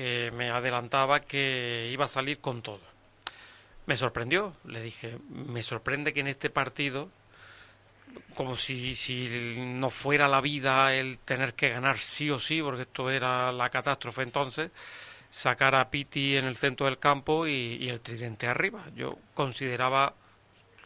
[0.00, 2.80] que me adelantaba que iba a salir con todo.
[3.84, 7.10] Me sorprendió, le dije, me sorprende que en este partido,
[8.34, 12.82] como si, si no fuera la vida el tener que ganar sí o sí, porque
[12.82, 14.70] esto era la catástrofe entonces,
[15.30, 18.86] sacar a Piti en el centro del campo y, y el tridente arriba.
[18.96, 20.14] Yo consideraba,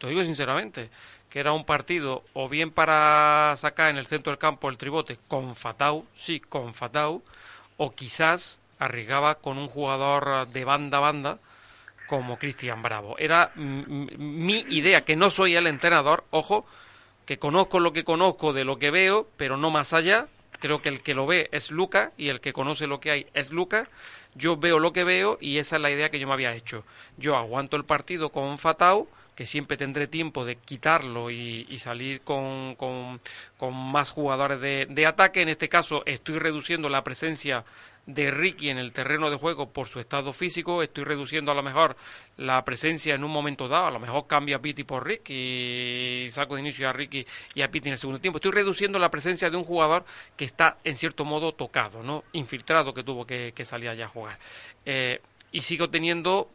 [0.01, 0.89] lo digo sinceramente,
[1.29, 5.19] que era un partido o bien para sacar en el centro del campo el tribote
[5.29, 7.23] con Fatau, sí, con Fatau,
[7.77, 11.39] o quizás arriesgaba con un jugador de banda a banda
[12.07, 13.17] como Cristian Bravo.
[13.17, 16.65] Era mi idea, que no soy el entrenador, ojo,
[17.25, 20.27] que conozco lo que conozco de lo que veo, pero no más allá.
[20.59, 23.27] Creo que el que lo ve es Luca y el que conoce lo que hay
[23.33, 23.89] es Luca.
[24.35, 26.85] Yo veo lo que veo y esa es la idea que yo me había hecho.
[27.17, 32.21] Yo aguanto el partido con Fatau, que siempre tendré tiempo de quitarlo y, y salir
[32.21, 33.19] con, con,
[33.57, 35.41] con más jugadores de, de ataque.
[35.41, 37.65] En este caso estoy reduciendo la presencia
[38.05, 41.63] de Ricky en el terreno de juego por su estado físico, estoy reduciendo a lo
[41.63, 41.95] mejor
[42.37, 46.31] la presencia en un momento dado, a lo mejor cambio a Piti por Ricky y
[46.31, 48.37] saco de inicio a Ricky y a Piti en el segundo tiempo.
[48.37, 52.23] Estoy reduciendo la presencia de un jugador que está en cierto modo tocado, ¿no?
[52.33, 54.37] Infiltrado que tuvo que, que salir allá a jugar.
[54.85, 56.51] Eh, y sigo teniendo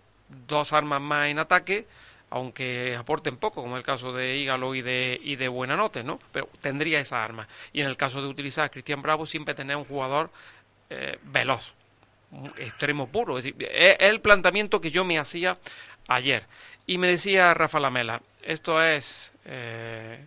[0.46, 1.86] dos armas más en ataque,
[2.30, 6.20] aunque aporten poco, como el caso de Ígalo y de, y de Buenanote, ¿no?
[6.32, 7.48] Pero tendría esa arma.
[7.72, 10.30] Y en el caso de utilizar a Cristian Bravo, siempre tener un jugador
[10.90, 11.72] eh, veloz,
[12.32, 13.38] un extremo puro.
[13.38, 15.56] Es decir, es el planteamiento que yo me hacía
[16.08, 16.44] ayer.
[16.86, 20.24] Y me decía Rafa Lamela, esto es eh,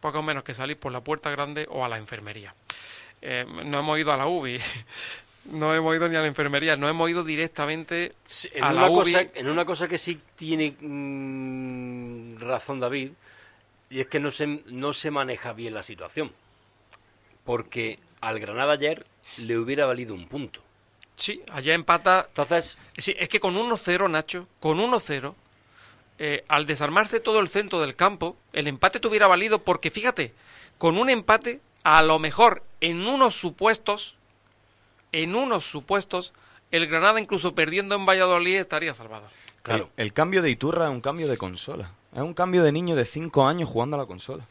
[0.00, 2.54] poco menos que salir por la puerta grande o a la enfermería.
[3.20, 4.58] Eh, no hemos ido a la UBI,
[5.46, 8.12] no hemos ido ni a la enfermería, no hemos ido directamente
[8.52, 9.12] En a una, la UBI.
[9.12, 13.12] cosa, en una cosa que sí tiene mm, razón David,
[13.90, 16.32] y es que no se, no se maneja bien la situación.
[17.44, 19.06] Porque al Granada ayer
[19.38, 20.60] le hubiera valido un punto.
[21.16, 22.26] Sí, allá empata.
[22.28, 25.34] Entonces, Sí, es que con 1-0, Nacho, con 1-0,
[26.18, 30.32] eh, al desarmarse todo el centro del campo, el empate te hubiera valido porque, fíjate,
[30.78, 34.16] con un empate, a lo mejor en unos supuestos,
[35.12, 36.32] en unos supuestos,
[36.70, 39.28] el Granada incluso perdiendo en Valladolid estaría salvado.
[39.62, 39.90] claro.
[39.96, 41.92] El, el cambio de Iturra es un cambio de consola.
[42.14, 44.46] Es un cambio de niño de 5 años jugando a la consola.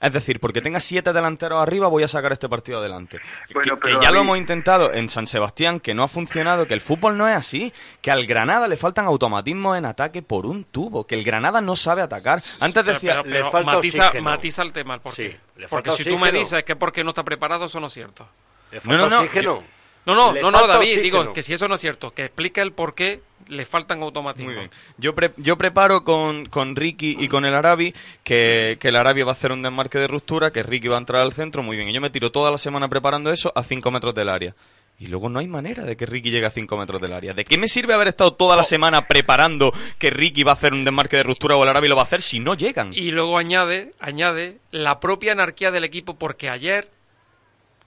[0.00, 3.18] Es decir, porque tenga siete delanteros arriba, voy a sacar este partido adelante.
[3.54, 6.66] Bueno, que, pero que ya lo hemos intentado en San Sebastián, que no ha funcionado,
[6.66, 10.44] que el fútbol no es así, que al Granada le faltan automatismos en ataque por
[10.44, 12.40] un tubo, que el Granada no sabe atacar.
[12.60, 15.34] Antes Pero- decía, pero, pero le falta matiza, matiza el tema, Sí,
[15.70, 18.28] Porque si tú me dices que porque no está preparado, eso no es cierto.
[18.70, 19.75] Le No, no, no.
[20.06, 21.02] No, no, Le no, no, David, oxígeno.
[21.02, 24.52] digo que si eso no es cierto, que explica el por qué le faltan automatismos.
[24.54, 24.70] Muy bien.
[24.98, 27.92] Yo, pre- yo preparo con, con Ricky y con el Arabi
[28.24, 31.00] que, que el Arabi va a hacer un desmarque de ruptura, que Ricky va a
[31.00, 31.88] entrar al centro, muy bien.
[31.88, 34.54] Y yo me tiro toda la semana preparando eso a 5 metros del área.
[34.98, 37.34] Y luego no hay manera de que Ricky llegue a 5 metros del área.
[37.34, 40.72] ¿De qué me sirve haber estado toda la semana preparando que Ricky va a hacer
[40.72, 42.94] un desmarque de ruptura o el Arabi lo va a hacer si no llegan?
[42.94, 46.88] Y luego añade, añade la propia anarquía del equipo porque ayer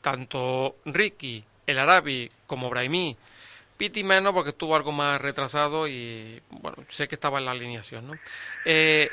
[0.01, 3.15] tanto Ricky, el Arabi como Brahimi,
[3.77, 8.07] Piti menos porque estuvo algo más retrasado y bueno, sé que estaba en la alineación,
[8.07, 8.13] ¿no?
[8.65, 9.09] Eh,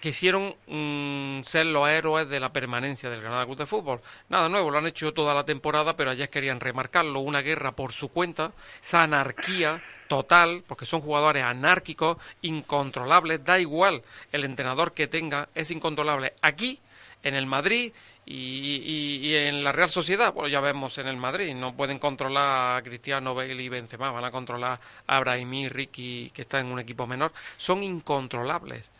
[0.00, 4.00] quisieron mm, ser los héroes de la permanencia del Granada Club de Fútbol.
[4.30, 7.92] Nada nuevo, lo han hecho toda la temporada, pero ayer querían remarcarlo, una guerra por
[7.92, 15.06] su cuenta, esa anarquía total, porque son jugadores anárquicos, incontrolables, da igual el entrenador que
[15.06, 16.32] tenga, es incontrolable.
[16.40, 16.80] Aquí,
[17.22, 17.92] en el Madrid
[18.24, 18.76] y,
[19.22, 22.82] y, en la Real Sociedad, pues ya vemos en el Madrid, no pueden controlar a
[22.82, 27.06] Cristiano, Bale y Benzema, van a controlar a Brahimi, Ricky, que está en un equipo
[27.06, 28.90] menor, son incontrolables.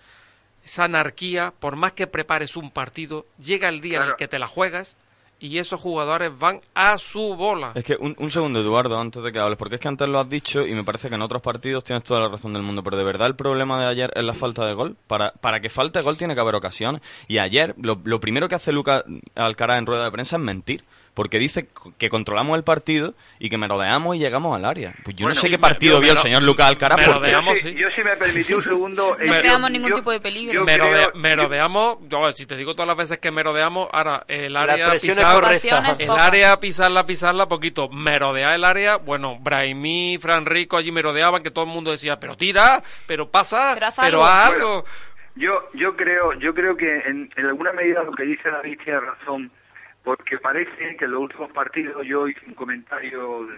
[0.65, 4.39] Esa anarquía, por más que prepares un partido, llega el día en el que te
[4.39, 4.97] la juegas
[5.43, 7.73] y esos jugadores van a su bola.
[7.75, 10.21] Es que un, un, segundo, Eduardo, antes de que hables, porque es que antes lo
[10.21, 12.85] has dicho y me parece que en otros partidos tienes toda la razón del mundo,
[12.85, 14.97] pero de verdad el problema de ayer es la falta de gol.
[15.09, 17.03] Para, para que falte gol tiene que haber ocasiones.
[17.27, 19.03] Y ayer lo, lo primero que hace Lucas
[19.35, 23.59] Alcaraz en rueda de prensa es mentir porque dice que controlamos el partido y que
[23.59, 24.94] merodeamos y llegamos al área.
[25.05, 27.05] Pues yo no sé qué partido vio el señor Lucas Alcaraz.
[27.05, 27.31] Porque...
[27.31, 29.16] Yo, sí, yo sí me permití un segundo.
[29.25, 30.64] no creamos ningún tipo de peligro.
[30.64, 35.44] Merode, merodeamos, yo, si te digo todas las veces que merodeamos, ahora el área pisar,
[35.98, 41.51] el área pisarla, pisarla poquito, merodear el área, bueno, Brahimi, Fran Rico allí merodeaban que
[41.51, 44.85] todo el mundo decía, pero tira, pero pasa, pero, haz algo.
[45.35, 49.01] yo, yo creo, yo creo que en, en alguna medida lo que dice David tiene
[49.01, 49.51] razón
[50.03, 53.49] porque parece que en los últimos partidos yo hice un comentario,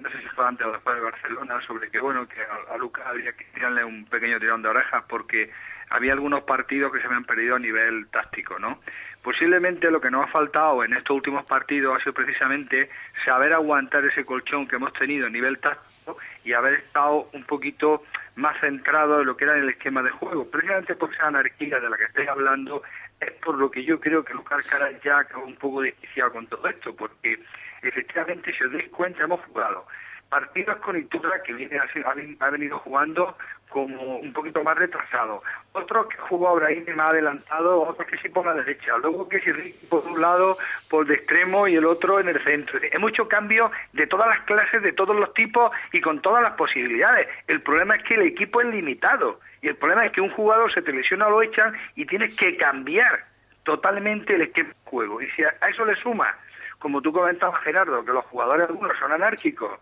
[0.00, 3.04] no sé si fue antes o después de Barcelona, sobre que bueno, que a, Lucas
[3.06, 5.50] había que tirarle un pequeño tirón de orejas porque
[5.90, 8.80] había algunos partidos que se me han perdido a nivel táctico, ¿no?
[9.22, 12.90] Posiblemente lo que nos ha faltado en estos últimos partidos ha sido precisamente
[13.24, 18.02] saber aguantar ese colchón que hemos tenido a nivel táctico y haber estado un poquito
[18.36, 20.50] más centrado en lo que era el esquema de juego.
[20.50, 22.82] Precisamente por esa anarquía de la que estoy hablando
[23.24, 26.46] es por lo que yo creo que Lucas Caras ya acabó un poco desquiciado con
[26.46, 27.40] todo esto, porque
[27.82, 29.86] efectivamente, si os dais cuenta, hemos jugado
[30.28, 33.36] partidos con Iturra que viene, ha, venido jugando
[33.74, 38.28] como un poquito más retrasado, otros que jugó ahora ahí más adelantado, otros que sí
[38.28, 39.52] por la derecha, luego que si
[39.88, 40.56] por un lado
[40.88, 42.78] por de extremo y el otro en el centro.
[42.80, 46.52] Hay mucho cambio de todas las clases, de todos los tipos y con todas las
[46.52, 47.26] posibilidades.
[47.48, 50.72] El problema es que el equipo es limitado y el problema es que un jugador
[50.72, 53.24] se te lesiona o lo echan y tienes que cambiar
[53.64, 55.20] totalmente el esquema de juego.
[55.20, 56.32] Y si a eso le suma,
[56.78, 59.80] como tú comentabas Gerardo, que los jugadores algunos son anárquicos,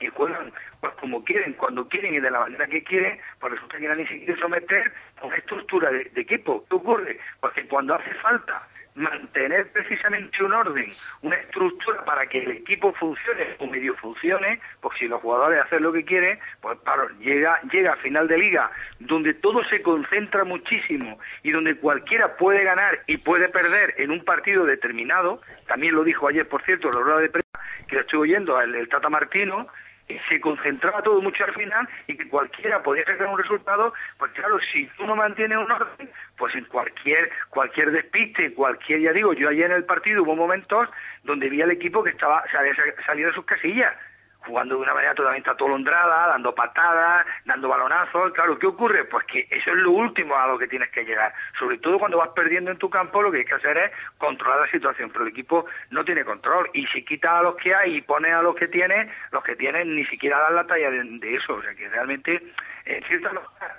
[0.00, 3.78] y juegan pues como quieren, cuando quieren y de la manera que quieren, pues resulta
[3.78, 6.64] que no ni siquiera someter a una estructura de, equipo.
[6.68, 7.18] ¿Qué ocurre?
[7.40, 13.56] Porque cuando hace falta mantener precisamente un orden, una estructura para que el equipo funcione
[13.58, 17.92] o medio funcione, pues si los jugadores hacen lo que quieren, pues claro, llega, llega
[17.92, 23.18] a final de liga donde todo se concentra muchísimo y donde cualquiera puede ganar y
[23.18, 27.30] puede perder en un partido determinado, también lo dijo ayer, por cierto, la rueda de
[27.30, 27.48] prensa
[27.86, 29.68] que lo estoy oyendo, el, el Tata Martino,
[30.28, 34.58] se concentraba todo mucho al final y que cualquiera podía sacar un resultado, pues claro,
[34.72, 39.48] si tú no mantienes un orden, pues en cualquier, cualquier despiste, cualquier, ya digo, yo
[39.48, 40.88] ayer en el partido hubo momentos
[41.24, 42.72] donde vi al equipo que estaba, se había
[43.06, 43.94] salido de sus casillas,
[44.48, 48.32] jugando de una manera totalmente atolondrada, dando patadas, dando balonazos.
[48.32, 49.04] Claro, ¿qué ocurre?
[49.04, 51.32] Pues que eso es lo último a lo que tienes que llegar.
[51.58, 54.60] Sobre todo cuando vas perdiendo en tu campo, lo que hay que hacer es controlar
[54.60, 55.10] la situación.
[55.10, 56.70] Pero el equipo no tiene control.
[56.72, 59.54] Y si quita a los que hay y pone a los que tiene, los que
[59.54, 61.54] tienen ni siquiera dan la talla de, eso.
[61.54, 62.42] O sea que realmente,
[62.86, 63.30] en cierta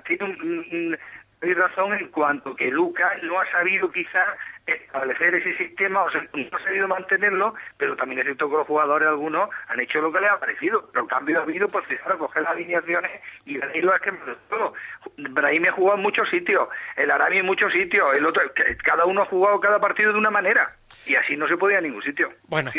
[0.05, 0.97] tiene un
[1.41, 4.27] razón en cuanto que Lucas no ha sabido quizás
[4.73, 8.67] establecer ese sistema, o sea, no ha sabido mantenerlo, pero también es cierto que los
[8.67, 11.85] jugadores algunos han hecho lo que les ha parecido, pero el cambio ha habido por
[11.85, 13.11] fijar, coger las alineaciones
[13.45, 14.11] y lo es que
[14.49, 14.73] todo.
[15.17, 18.41] Brahim ha jugado en muchos sitios, el Arabi en muchos sitios, el otro,
[18.83, 20.75] cada uno ha jugado cada partido de una manera.
[21.05, 22.29] Y así no se podía a ningún sitio.
[22.47, 22.71] Bueno,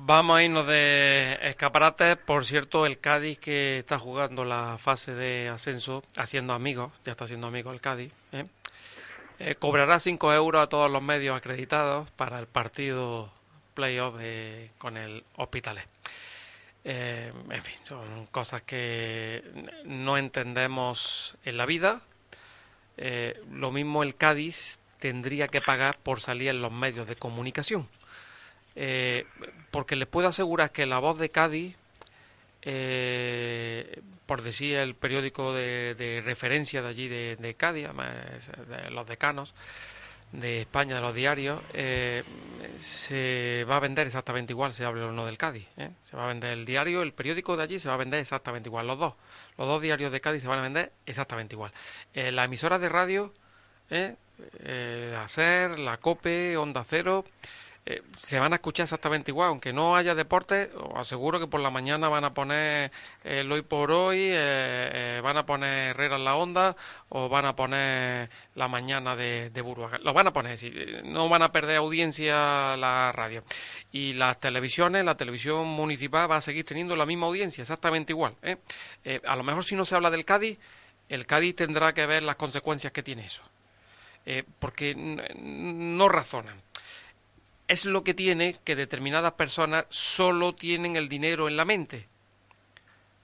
[0.00, 2.16] vamos a irnos de escaparates.
[2.16, 7.24] Por cierto, el Cádiz que está jugando la fase de ascenso, haciendo amigos, ya está
[7.24, 8.44] haciendo amigos el Cádiz, ¿eh?
[9.38, 13.30] Eh, cobrará 5 euros a todos los medios acreditados para el partido
[13.74, 14.16] playoff
[14.78, 15.88] con el Hospitalet.
[16.84, 19.42] Eh, en fin, son cosas que
[19.84, 22.02] no entendemos en la vida.
[23.50, 27.88] lo mismo el Cádiz tendría que pagar por salir en los medios de comunicación.
[28.80, 29.26] Eh,
[29.72, 31.76] porque les puedo asegurar que la voz de Cádiz,
[32.62, 37.88] eh, por decir el periódico de, referencia de allí de, Cádiz,
[38.68, 39.54] de los decanos,
[40.32, 42.22] de España, de los diarios, eh,
[42.78, 45.66] se va a vender exactamente igual, se hable o no del Cádiz.
[45.76, 45.90] ¿eh?
[46.02, 48.68] Se va a vender el diario, el periódico de allí se va a vender exactamente
[48.68, 49.14] igual, los dos.
[49.56, 51.72] Los dos diarios de Cádiz se van a vender exactamente igual.
[52.12, 53.32] Eh, las emisoras de radio,
[53.88, 55.26] la
[55.76, 57.24] la COPE, Onda Cero,
[57.90, 61.60] eh, se van a escuchar exactamente igual, aunque no haya deporte, os aseguro que por
[61.60, 62.92] la mañana van a poner
[63.24, 66.76] el hoy por hoy, eh, eh, van a poner Herrera en la onda
[67.08, 69.62] o van a poner la mañana de, de.
[70.02, 70.58] Lo van a poner,
[71.06, 73.42] no van a perder audiencia la radio.
[73.90, 78.34] Y las televisiones, la televisión municipal va a seguir teniendo la misma audiencia, exactamente igual.
[79.26, 80.58] a lo mejor si no se habla del Cádiz,
[81.08, 83.42] el Cádiz tendrá que ver las consecuencias que tiene eso.
[84.60, 86.67] porque no razonan
[87.68, 92.08] es lo que tiene que determinadas personas solo tienen el dinero en la mente.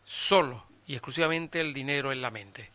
[0.05, 2.71] Solo y exclusivamente el dinero en la mente.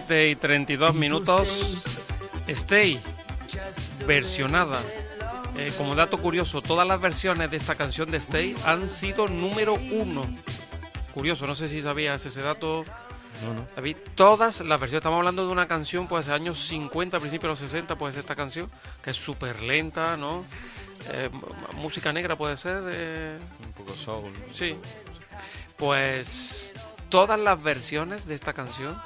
[0.00, 1.80] 7 y 32 minutos.
[2.48, 3.00] Stay,
[4.06, 4.78] versionada.
[5.56, 9.72] Eh, como dato curioso, todas las versiones de esta canción de Stay han sido número
[9.72, 10.26] uno.
[11.14, 12.84] Curioso, no sé si sabías ese dato.
[13.42, 13.66] No, no.
[13.74, 17.64] David, todas las versiones, estamos hablando de una canción pues de años 50, principios de
[17.64, 18.70] los 60, pues esta canción,
[19.02, 20.44] que es súper lenta, ¿no?
[21.10, 21.30] Eh,
[21.76, 22.82] música negra puede ser.
[22.92, 24.30] Eh, Un poco soul.
[24.52, 24.76] Sí.
[25.78, 26.74] Pues
[27.08, 29.00] todas las versiones de esta canción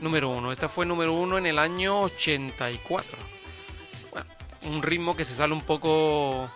[0.00, 0.52] número uno.
[0.52, 3.18] Esta fue número uno en el año 84.
[4.10, 4.26] Bueno,
[4.64, 6.50] un ritmo que se sale un poco...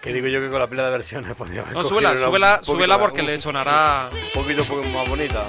[0.00, 3.22] Que digo yo que con la pila de versiones podía No, súbela, súbela, súbela porque
[3.22, 4.08] le sonará...
[4.12, 5.44] Un poquito más bonita.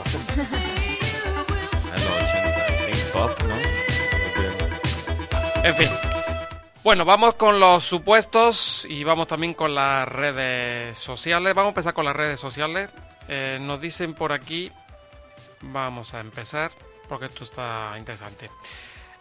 [5.64, 5.90] En fin.
[6.84, 11.56] Bueno, vamos con los supuestos y vamos también con las redes sociales.
[11.56, 12.92] Vamos a empezar con las redes sociales.
[13.28, 14.72] Eh, nos dicen por aquí,
[15.62, 16.70] vamos a empezar
[17.08, 18.50] porque esto está interesante.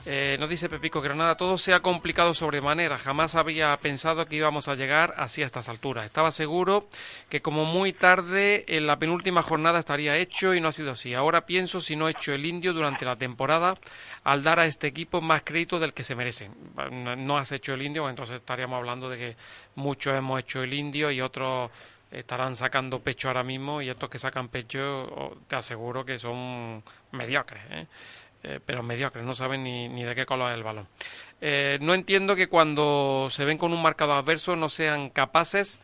[0.07, 2.99] Eh, nos dice Pepico Granada, todo se ha complicado sobremanera.
[2.99, 6.05] Jamás había pensado que íbamos a llegar así a estas alturas.
[6.05, 6.87] Estaba seguro
[7.31, 11.15] que como muy tarde en la penúltima jornada estaría hecho y no ha sido así.
[11.15, 13.79] Ahora pienso si no he hecho el indio durante la temporada
[14.25, 16.53] al dar a este equipo más crédito del que se merecen.
[17.17, 19.37] No has hecho el indio, entonces estaríamos hablando de que
[19.75, 21.71] muchos hemos hecho el indio y otros
[22.19, 27.63] estarán sacando pecho ahora mismo y estos que sacan pecho te aseguro que son mediocres,
[27.71, 27.87] ¿eh?
[28.47, 30.87] Eh, pero mediocres, no saben ni, ni, de qué color es el balón.
[31.41, 35.81] Eh, no entiendo que cuando se ven con un marcado adverso no sean capaces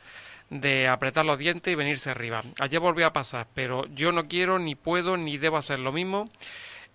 [0.50, 2.42] de apretar los dientes y venirse arriba.
[2.58, 6.28] Ayer volvió a pasar, pero yo no quiero, ni puedo, ni debo hacer lo mismo.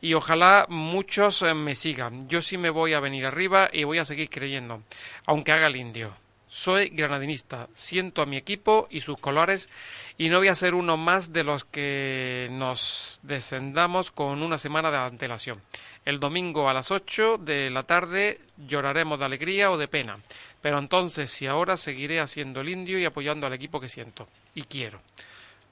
[0.01, 2.27] Y ojalá muchos me sigan.
[2.29, 4.83] Yo sí me voy a venir arriba y voy a seguir creyendo,
[5.25, 6.13] aunque haga el indio.
[6.55, 9.69] Soy granadinista, siento a mi equipo y sus colores
[10.17, 14.89] y no voy a ser uno más de los que nos descendamos con una semana
[14.89, 15.61] de antelación.
[16.05, 20.19] El domingo a las 8 de la tarde lloraremos de alegría o de pena,
[20.61, 24.63] pero entonces si ahora seguiré haciendo el indio y apoyando al equipo que siento y
[24.63, 25.01] quiero.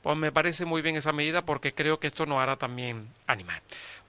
[0.02, 3.64] Pues me parece muy bien esa medida porque creo que esto nos hará también animar.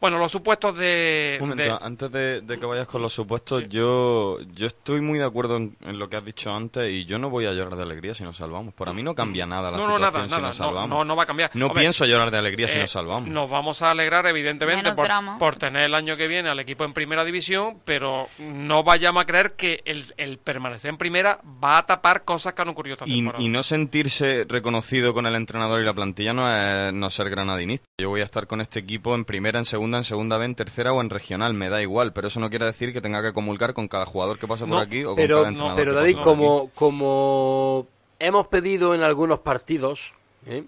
[0.04, 1.38] Bueno, los supuestos de...
[1.40, 5.18] Un momento, de- antes de, de que vayas con los supuestos, yo, yo estoy muy
[5.18, 7.74] de acuerdo en, en lo que has dicho antes y yo no voy a llorar
[7.74, 8.74] de alegría si nos salvamos.
[8.74, 10.88] Para mí no cambia nada la no, no, situación nada, si nada, nos no, salvamos.
[10.90, 11.50] no, no va a cambiar.
[11.54, 13.30] No Hombre, pienso llorar de alegría si eh, nos salvamos.
[13.30, 14.90] Nos vamos a alegrar, evidentemente,
[15.38, 19.26] por, tener el año que viene al equipo en primera división, pero no vayamos a
[19.26, 23.08] creer que el, el permanecer en primera va a tapar cosas que han ocurrido esta
[23.08, 27.30] Y, y no sentirse reconocido con el entrenador y la plantilla no es no ser
[27.30, 27.86] granadinista.
[27.98, 30.54] Yo voy a estar con este equipo en primera, en segunda, en segunda B, en
[30.54, 33.32] tercera o en regional, me da igual, pero eso no quiere decir que tenga que
[33.32, 36.14] comulgar con cada jugador que pase No, por aquí o con cada entrenador pero David,
[36.14, 36.24] aquí.
[36.24, 37.86] como, como
[38.18, 40.12] hemos pedido en algunos partidos,
[40.46, 40.64] ¿eh?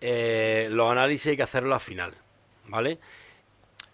[0.00, 2.12] Eh, los análisis hay que hacerlo al final,
[2.66, 2.98] ¿vale?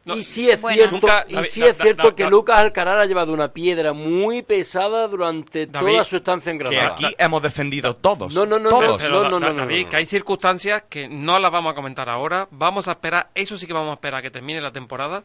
[0.08, 0.76] No, y sí es bueno.
[0.76, 3.32] cierto, Nunca- y sí da- es da- cierto da- que da- Lucas Alcaraz ha llevado
[3.32, 6.92] una piedra muy pesada durante David, toda su estancia en Que Granada.
[6.94, 8.34] aquí hemos defendido todos.
[8.34, 9.00] No, no, no, todos.
[9.02, 9.90] Pero, no, no, Da- no, no, David, no.
[9.90, 12.48] que hay circunstancias que no las vamos a comentar ahora.
[12.50, 15.22] Vamos a esperar, eso sí que vamos a esperar a que termine la temporada.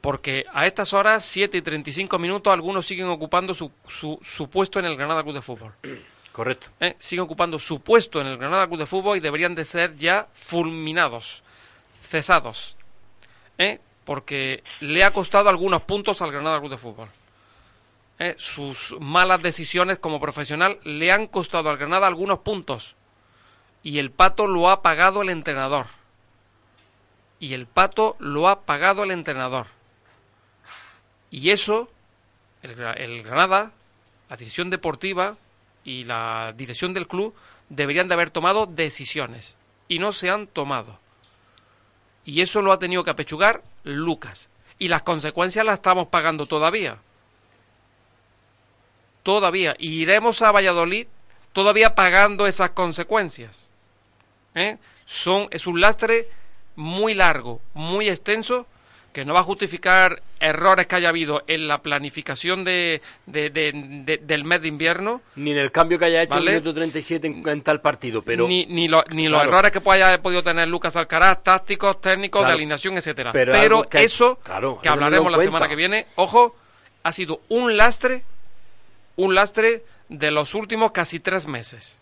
[0.00, 4.78] Porque a estas horas, 7 y 35 minutos, algunos siguen ocupando su, su, su puesto
[4.78, 5.72] en el Granada Club de Fútbol.
[6.32, 6.68] Correcto.
[6.78, 6.94] ¿eh?
[7.00, 10.28] Siguen ocupando su puesto en el Granada Club de Fútbol y deberían de ser ya
[10.32, 11.42] fulminados,
[12.00, 12.76] cesados.
[13.58, 13.80] ¿eh?
[14.08, 17.10] Porque le ha costado algunos puntos al Granada Club de Fútbol.
[18.18, 18.34] ¿eh?
[18.38, 22.96] Sus malas decisiones como profesional le han costado al Granada algunos puntos.
[23.82, 25.88] Y el pato lo ha pagado el entrenador.
[27.38, 29.66] Y el pato lo ha pagado el entrenador.
[31.30, 31.90] Y eso,
[32.62, 33.72] el, Gra- el Granada,
[34.30, 35.36] la dirección deportiva
[35.84, 37.34] y la dirección del club
[37.68, 39.58] deberían de haber tomado decisiones.
[39.86, 40.98] Y no se han tomado.
[42.24, 43.62] Y eso lo ha tenido que apechugar
[43.96, 44.48] Lucas.
[44.78, 46.98] Y las consecuencias las estamos pagando todavía.
[49.22, 49.74] Todavía.
[49.78, 51.06] Y iremos a Valladolid
[51.52, 53.68] todavía pagando esas consecuencias.
[54.54, 54.76] ¿Eh?
[55.04, 56.28] Son, es un lastre
[56.76, 58.66] muy largo, muy extenso,
[59.18, 63.72] que no va a justificar errores que haya habido en la planificación de, de- de-
[63.74, 66.52] de- del mes de invierno, Ni en el cambio que haya hecho Vale.
[66.52, 68.46] el minuto 37 en, en tal partido, pero...
[68.46, 72.42] ni, ni, lo- ni los errores que pueda haya podido tener Lucas Alcaraz, tácticos, técnicos,
[72.42, 72.50] Claro.
[72.52, 73.32] de alineación, etcétera.
[73.32, 76.54] Pero que eso, claro, que hablaremos la semana que viene, ojo,
[77.02, 78.22] ha sido un lastre,
[79.16, 81.98] un lastre de los últimos casi tres meses.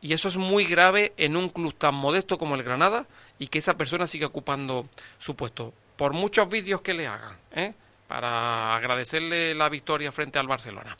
[0.00, 3.04] Y eso es muy grave en un club tan modesto como el Granada
[3.38, 4.86] y que esa persona siga ocupando
[5.18, 5.74] su puesto.
[6.00, 7.74] Por muchos vídeos que le hagan, ¿eh?
[8.08, 10.96] para agradecerle la victoria frente al Barcelona.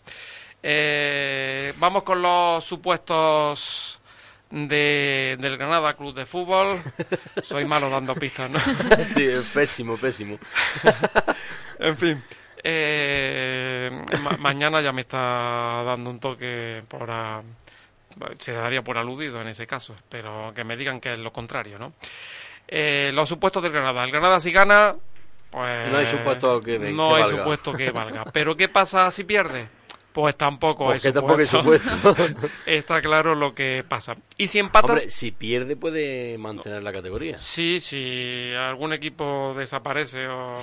[0.62, 3.98] Eh, vamos con los supuestos
[4.50, 6.82] de, del Granada Club de Fútbol.
[7.42, 8.58] Soy malo dando pistas, ¿no?
[9.14, 10.38] sí, pésimo, pésimo.
[11.78, 12.22] En fin.
[12.62, 13.90] eh,
[14.22, 17.10] ma- mañana ya me está dando un toque por...
[17.10, 17.42] a-
[18.38, 21.78] se daría por aludido en ese caso, pero que me digan que es lo contrario,
[21.78, 21.94] ¿no?
[22.72, 24.04] Eh, los supuestos del Granada.
[24.04, 24.94] El Granada si gana,
[25.50, 25.90] pues...
[25.90, 27.38] No hay supuesto que- que No hay valga.
[27.38, 28.24] supuesto que valga.
[28.32, 29.68] ¿Pero qué pasa si pierde?
[30.12, 31.88] Pues tampoco Porque hay tampoco hay supuesto.
[32.14, 32.48] supuesto.
[32.66, 34.16] Está claro lo que pasa.
[34.36, 34.86] Y si empata...
[34.92, 37.38] Hombre, si pierde puede mantener la categoría.
[37.38, 40.58] Sí, si algún equipo desaparece o...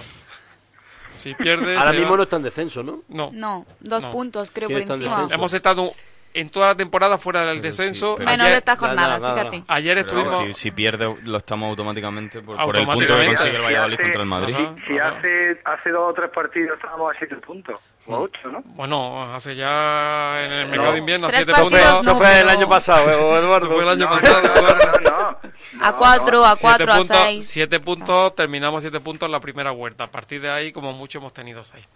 [1.17, 1.75] Si pierde...
[1.75, 3.03] Ahora mismo va- no está en descenso, ¿no?
[3.09, 3.31] No.
[3.33, 4.11] No, dos No.
[4.11, 5.27] puntos creo ¿Quién por en encima.
[5.33, 5.93] Hemos estado
[6.39, 8.17] en toda la temporada fuera del Pero descenso.
[8.17, 9.57] Menos de ayer, estas nada, jornadas, nada, fíjate.
[9.59, 9.65] nada.
[9.75, 10.47] ayer Pero estuvimos...
[10.57, 14.01] si, si pierde, lo estamos automáticamente por, por el punto que consigue el Valladolid Si
[14.01, 14.55] hace- contra el Madrid.
[14.55, 14.75] Ajá.
[14.87, 15.07] Si Ajá.
[15.17, 18.61] hace, hace dos o tres partidos estábamos a siete puntos, o a ocho, ¿no?
[18.65, 20.93] Bueno, hace ya en el mercado No.
[20.93, 22.05] de invierno Tres siete partidos puntos.
[22.05, 23.57] no, fue el año pasado, ¿eh, Eduardo.
[23.67, 24.41] Eso fue el año No, pasado.
[24.41, 24.61] no, no,
[25.01, 25.37] no, no.
[25.81, 27.47] A cuatro, a Siete cuatro, a seis.
[27.47, 30.05] siete puntos, terminamos siete puntos en la primera vuelta.
[30.05, 31.87] A partir de ahí, como mucho, hemos tenido seis.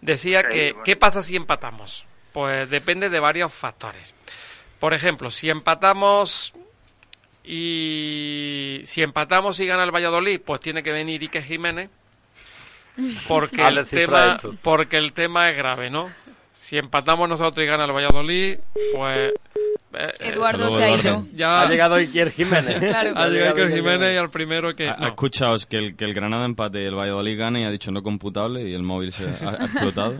[0.00, 0.84] Decía Sí, que, bueno.
[0.84, 2.06] ¿qué pasa si empatamos?
[2.32, 4.14] Pues depende de varios factores.
[4.78, 6.52] Por ejemplo, si empatamos
[7.44, 11.90] y si empatamos y gana el Valladolid, pues tiene que venir Ike Jiménez,
[13.28, 16.10] porque el tema, porque el tema es grave, ¿no?
[16.52, 18.58] Si empatamos nosotros y gana el Valladolid,
[18.94, 19.32] pues eh,
[19.94, 21.26] eh, Eduardo se ha ido.
[21.34, 22.78] Ya Ha llegado Iker Jiménez.
[22.80, 23.12] Claro.
[23.16, 25.04] ha llegado Iker Jiménez y al primero que Ha, no.
[25.06, 27.90] ha escuchado que el, que el Granada empate y el Valladolid gane y ha dicho
[27.90, 30.14] no computable y el móvil se ha, ha explotado.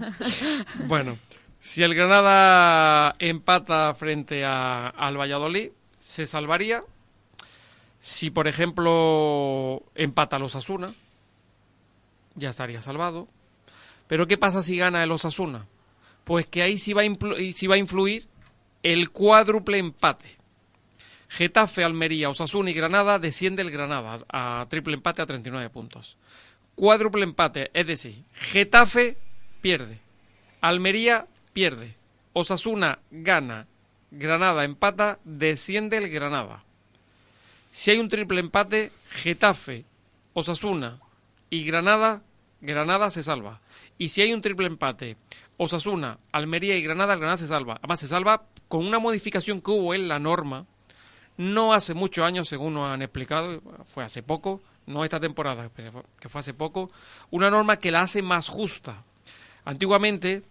[0.87, 1.19] Bueno,
[1.61, 6.83] si el Granada empata frente a- al Valladolid, se salvaría.
[7.99, 10.95] Si, por ejemplo, empata los Osasuna,
[12.35, 13.29] ya estaría salvado.
[14.07, 15.67] Pero ¿qué pasa si gana el Osasuna?
[16.25, 17.03] Pues que ahí va
[17.53, 18.27] sí va a influir
[18.83, 20.37] el cuádruple empate.
[21.29, 26.17] Getafe, Almería, Osasuna y Granada desciende el Granada a triple empate a 39 puntos.
[26.75, 29.17] Cuádruple empate, es decir, Getafe
[29.61, 30.01] pierde,
[30.61, 31.97] Almería pierde,
[32.33, 33.67] Osasuna gana,
[34.11, 36.65] Granada empata, desciende el Granada.
[37.71, 39.85] Si hay un triple empate, Getafe,
[40.33, 41.01] Osasuna
[41.49, 42.23] y Granada,
[42.61, 43.61] Granada se salva.
[43.99, 45.17] Y si hay un triple empate,
[45.57, 47.77] Osasuna, Almería y Granada, Granada se salva.
[47.77, 50.67] Además, se salva con una modificación que hubo en la norma,
[51.37, 55.71] no hace muchos años, según nos han explicado, fue hace poco, no esta temporada,
[56.19, 56.91] que fue hace poco,
[57.31, 59.05] una norma que la hace más justa.
[59.65, 60.43] Antiguamente,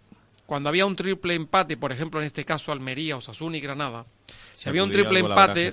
[0.50, 4.04] cuando había un triple empate, por ejemplo en este caso Almería, Osasuna y Granada,
[4.52, 5.72] si había un triple empate,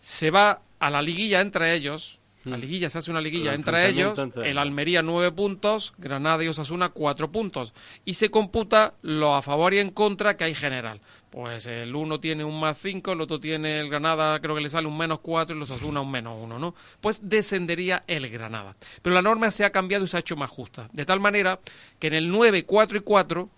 [0.00, 2.60] se va a la liguilla entre ellos, la mm.
[2.60, 7.30] liguilla se hace una liguilla entre ellos, el Almería nueve puntos, Granada y Osasuna cuatro
[7.30, 7.72] puntos,
[8.04, 11.00] y se computa lo a favor y en contra que hay general.
[11.30, 14.70] Pues el uno tiene un más cinco, el otro tiene el Granada, creo que le
[14.70, 16.74] sale un menos cuatro y los Osasuna un menos uno, ¿no?
[17.00, 18.74] Pues descendería el Granada.
[19.00, 20.88] Pero la norma se ha cambiado y se ha hecho más justa.
[20.92, 21.60] De tal manera
[22.00, 23.50] que en el 9, 4 y 4,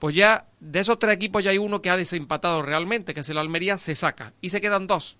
[0.00, 3.28] pues ya de esos tres equipos ya hay uno que ha desempatado realmente, que es
[3.28, 4.32] el Almería, se saca.
[4.40, 5.16] Y se quedan dos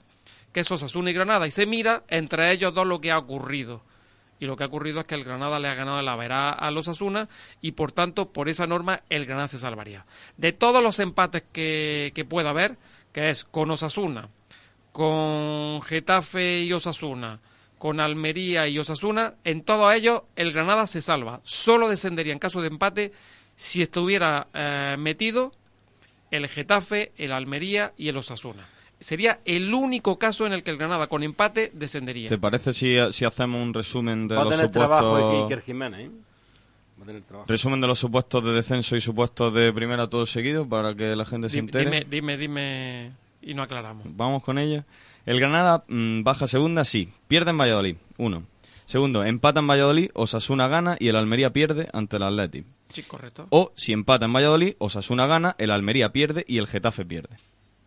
[0.52, 3.82] que es Osasuna y Granada, y se mira entre ellos dos lo que ha ocurrido.
[4.38, 6.70] Y lo que ha ocurrido es que el Granada le ha ganado la verá a
[6.70, 7.28] los Osasuna
[7.60, 10.06] y por tanto, por esa norma, el Granada se salvaría.
[10.38, 12.78] De todos los empates que, que pueda haber,
[13.12, 14.30] que es con Osasuna,
[14.92, 17.38] con Getafe y Osasuna,
[17.78, 21.40] con Almería y Osasuna, en todos ellos el Granada se salva.
[21.44, 23.12] Solo descendería en caso de empate
[23.60, 25.52] si estuviera eh, metido
[26.30, 28.66] el Getafe, el Almería y el Osasuna
[29.00, 32.28] sería el único caso en el que el Granada con empate descendería.
[32.30, 35.48] ¿Te parece si, si hacemos un resumen de los supuestos...
[35.98, 36.10] ¿eh?
[37.46, 41.24] Resumen de los supuestos de descenso y supuestos de primera todo seguido para que la
[41.24, 41.84] gente se entere.
[41.84, 44.06] Dime, dime, dime y no aclaramos.
[44.16, 44.84] Vamos con ella.
[45.24, 47.10] El Granada mm, baja segunda, sí.
[47.28, 48.44] Pierde en Valladolid, uno.
[48.84, 52.64] Segundo, empata en Valladolid, Osasuna gana y el Almería pierde ante el Atleti.
[52.92, 53.46] Sí, correcto.
[53.50, 57.36] O si empata en Valladolid, Osasuna gana, el Almería pierde y el Getafe pierde.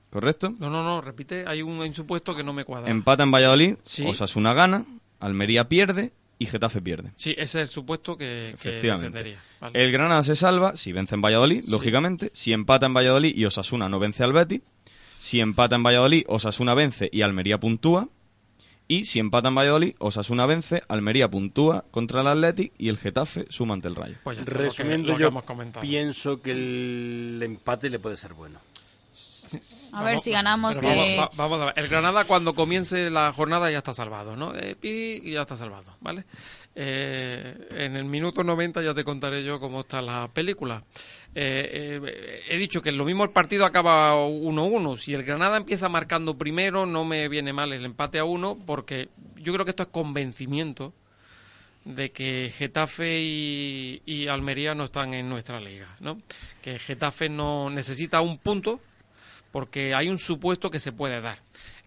[0.10, 0.54] ¿Correcto?
[0.60, 2.89] No, no, no, repite, hay un, supuesto que no me cuadra.
[2.89, 4.06] Empata en Valladolid, ¿Sí?
[4.06, 4.86] Osasuna gana,
[5.20, 7.12] Almería pierde y Getafe pierde.
[7.16, 9.38] Sí, ese es el supuesto que, Efectivamente.
[9.74, 12.30] El Granada se salva si vence en Valladolid, lógicamente.
[12.34, 14.62] Si empata en Valladolid y Osasuna no vence al Betis.
[15.18, 18.10] Si empata en Valladolid, Osasuna vence y Almería puntúa.
[18.88, 23.46] Y si empata en Valladolid, Osasuna vence, Almería puntúa contra el Athletic y el Getafe
[23.50, 24.16] suma ante el Rayo.
[24.24, 25.32] Pues Resumiendo, yo
[25.80, 28.60] pienso que el empate le puede ser bueno.
[29.92, 30.78] A ver si ganamos.
[30.78, 31.20] Que...
[31.36, 31.74] Vamos, a ver.
[31.78, 34.54] El Granada cuando comience la jornada ya está salvado, ¿no?
[34.56, 36.26] Eh, y ya está salvado, ¿vale?
[36.76, 40.84] Eh, en el minuto 90 ya te contaré yo cómo está la película.
[41.36, 44.98] Eh, he dicho que lo mismo el partido acaba 1-1.
[44.98, 49.10] Si el Granada empieza marcando primero, no me viene mal el empate a 1, porque
[49.38, 50.94] yo creo que esto es convencimiento
[51.86, 56.22] de que Getafe y, y Almería no están en nuestra liga, ¿no?
[56.62, 58.80] Que Getafe no necesita un punto
[59.52, 61.38] porque hay un supuesto que se puede dar.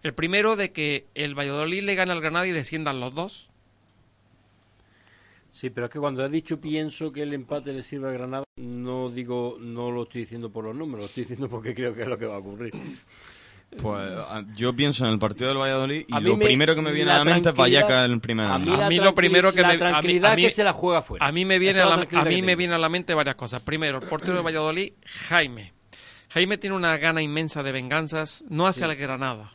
[0.01, 3.49] El primero de que el Valladolid le gane al Granada y desciendan los dos.
[5.57, 8.43] Sí, pero es que cuando he dicho pienso que el empate le sirve al Granada,
[8.57, 12.03] no digo, no lo estoy diciendo por los números, lo estoy diciendo porque creo que
[12.03, 12.73] es lo que va a ocurrir.
[13.81, 14.13] Pues
[14.55, 17.25] yo pienso en el partido del Valladolid y lo primero que me viene a la
[17.25, 20.43] mente es Vallecas en el primer A mí, lo primero que me tranquilidad a mí,
[20.43, 21.25] que se la juega fuera.
[21.25, 23.63] A mí me viene a, la, a mí me viene a la mente varias cosas.
[23.63, 24.93] Primero, el portero de Valladolid,
[25.27, 25.73] Jaime.
[26.29, 29.53] Jaime tiene una gana inmensa de venganzas, no hacia la Granada,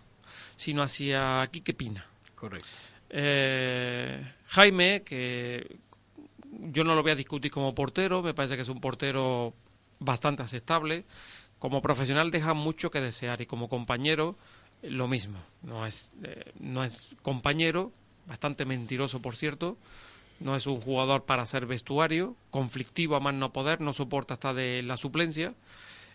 [0.56, 2.04] sino hacia Quique Pina.
[2.34, 2.66] Correcto.
[3.08, 5.81] Eh, Jaime, que
[6.70, 9.54] yo no lo voy a discutir como portero, me parece que es un portero
[9.98, 11.04] bastante aceptable.
[11.58, 14.36] Como profesional deja mucho que desear y como compañero
[14.82, 15.38] lo mismo.
[15.62, 17.92] No es, eh, no es compañero,
[18.26, 19.76] bastante mentiroso por cierto.
[20.40, 24.52] No es un jugador para ser vestuario, conflictivo a más no poder, no soporta hasta
[24.54, 25.54] de la suplencia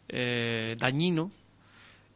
[0.09, 1.31] eh, dañino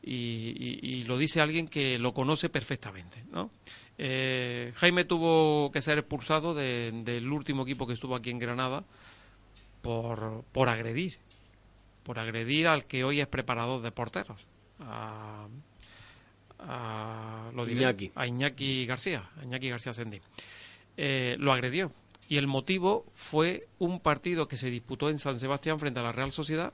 [0.03, 3.23] y, lo dice alguien que lo conoce perfectamente.
[3.31, 3.51] ¿no?
[3.97, 8.83] Eh, Jaime tuvo que ser expulsado del último equipo que estuvo aquí en Granada
[9.81, 11.17] por, por agredir,
[12.03, 14.45] por agredir al que hoy es preparador de porteros,
[14.79, 15.47] a,
[17.53, 18.11] lo Iñaki.
[18.15, 20.21] a Iñaki García, a Iñaki García Sendí.
[20.97, 21.91] Eh, lo agredió
[22.27, 26.11] y el motivo fue un partido que se disputó en San Sebastián frente a la
[26.11, 26.73] Real Sociedad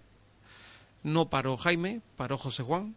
[1.04, 2.96] no paró Jaime, paró José Juan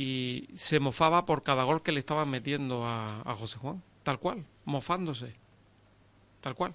[0.00, 4.46] y se mofaba por cada gol que le estaban metiendo a, José Juan, tal cual,
[4.64, 5.34] mofándose,
[6.40, 6.72] tal cual.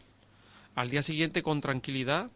[0.75, 2.29] Al día siguiente, con tranquilidad,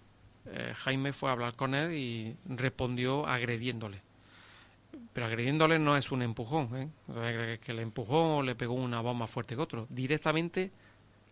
[0.48, 4.02] eh, Jaime fue a hablar con él y respondió agrediéndole.
[5.14, 6.90] pero agrediéndole no es un empujón, ¿eh?
[7.54, 10.72] Es que le empujó o le pegó una bomba más fuerte que otro, directamente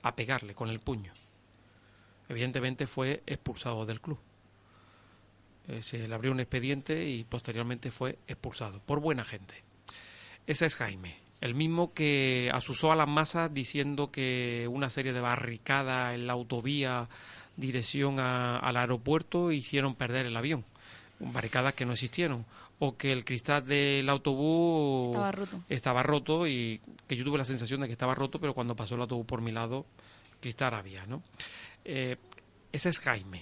[0.03, 1.13] a pegarle con el puño.
[2.29, 4.19] Evidentemente fue expulsado del club.
[5.67, 9.63] Eh, se le abrió un expediente y posteriormente fue expulsado por buena gente.
[10.45, 15.19] Ese es Jaime, el mismo que asusó a las masas diciendo que una serie de
[15.19, 17.09] barricadas en la autovía
[17.57, 20.63] dirección a- al aeropuerto hicieron perder el avión.
[21.19, 22.45] Barricadas que no existieron.
[22.79, 25.63] O que el cristal del autobús Estaba roto.
[25.67, 28.93] estaba roto y que yo tuve la sensación de que estaba roto, pero cuando pasó
[28.93, 29.87] el autobús por mi lado,
[30.39, 31.23] cristal había, ¿no?
[31.83, 32.17] Eh,
[32.71, 33.41] ese es Jaime,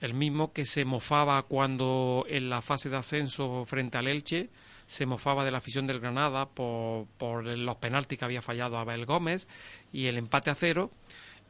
[0.00, 4.50] el mismo que se mofaba cuando en la fase de ascenso frente al Elche
[4.86, 9.46] se mofaba de la afición del Granada por, los penaltis que había fallado Abel Gómez
[9.92, 10.90] y el empate a cero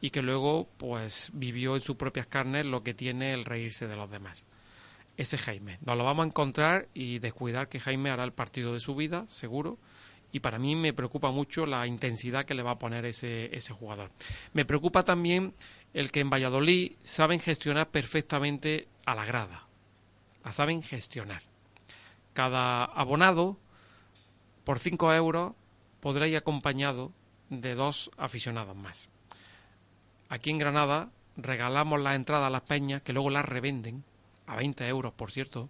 [0.01, 3.95] y que luego pues vivió en sus propias carnes lo que tiene el reírse de
[3.95, 4.45] los demás.
[5.17, 5.77] Ese es Jaime.
[5.85, 9.25] Nos lo vamos a encontrar y descuidar que Jaime hará el partido de su vida,
[9.27, 9.77] seguro.
[10.31, 13.73] Y para mí me preocupa mucho la intensidad que le va a poner ese, ese
[13.73, 14.11] jugador.
[14.53, 15.53] Me preocupa también
[15.93, 19.67] el que en Valladolid saben gestionar perfectamente a la grada.
[20.43, 21.43] La saben gestionar.
[22.33, 23.57] Cada abonado,
[24.63, 25.53] por 5 euros,
[25.99, 27.11] podrá ir acompañado
[27.49, 29.09] de dos aficionados más.
[30.29, 34.03] Aquí en Granada regalamos la entrada a las peñas, que luego las revenden,
[34.47, 35.69] a 20 euros, por cierto.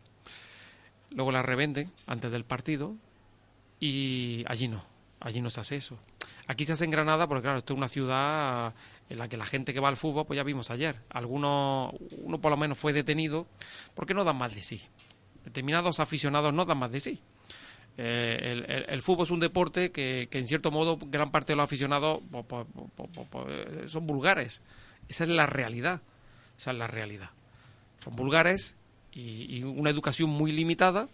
[1.09, 2.95] Luego las revenden antes del partido
[3.79, 4.85] y allí no,
[5.19, 5.97] allí no se hace eso.
[6.47, 8.73] Aquí se hace en Granada porque, claro, esto es una ciudad
[9.11, 11.93] en la que la gente que va al fútbol, pues ya vimos ayer, algunos,
[12.23, 13.45] uno por lo menos fue detenido
[13.93, 14.81] porque no dan más de sí.
[15.43, 17.19] Determinados aficionados no dan más de sí.
[17.97, 21.57] Eh, el, el- fútbol es un deporte que, que, en cierto modo, gran parte de
[21.57, 22.65] los aficionados pues, pues,
[23.29, 24.61] pues, eh, son vulgares.
[25.09, 26.01] Esa es la realidad.
[26.57, 27.31] Esa es la realidad.
[28.03, 28.75] Son vulgares
[29.13, 31.09] y una educación muy limitada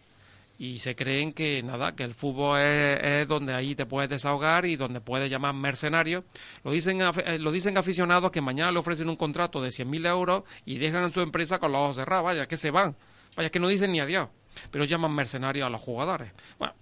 [0.57, 4.65] y se creen que nada que el fútbol es, es donde ahí te puedes desahogar
[4.65, 6.25] y donde puedes llamar mercenario.
[6.63, 10.43] Lo dicen eh, lo dicen aficionados que mañana le ofrecen un contrato de 100.000 euros
[10.65, 12.25] y dejan su empresa con los ojos cerrados.
[12.25, 12.95] Vaya que se van.
[13.35, 14.29] Vaya que no dicen ni adiós.
[14.71, 16.31] Pero llaman mercenarios a los jugadores.
[16.57, 16.73] Bueno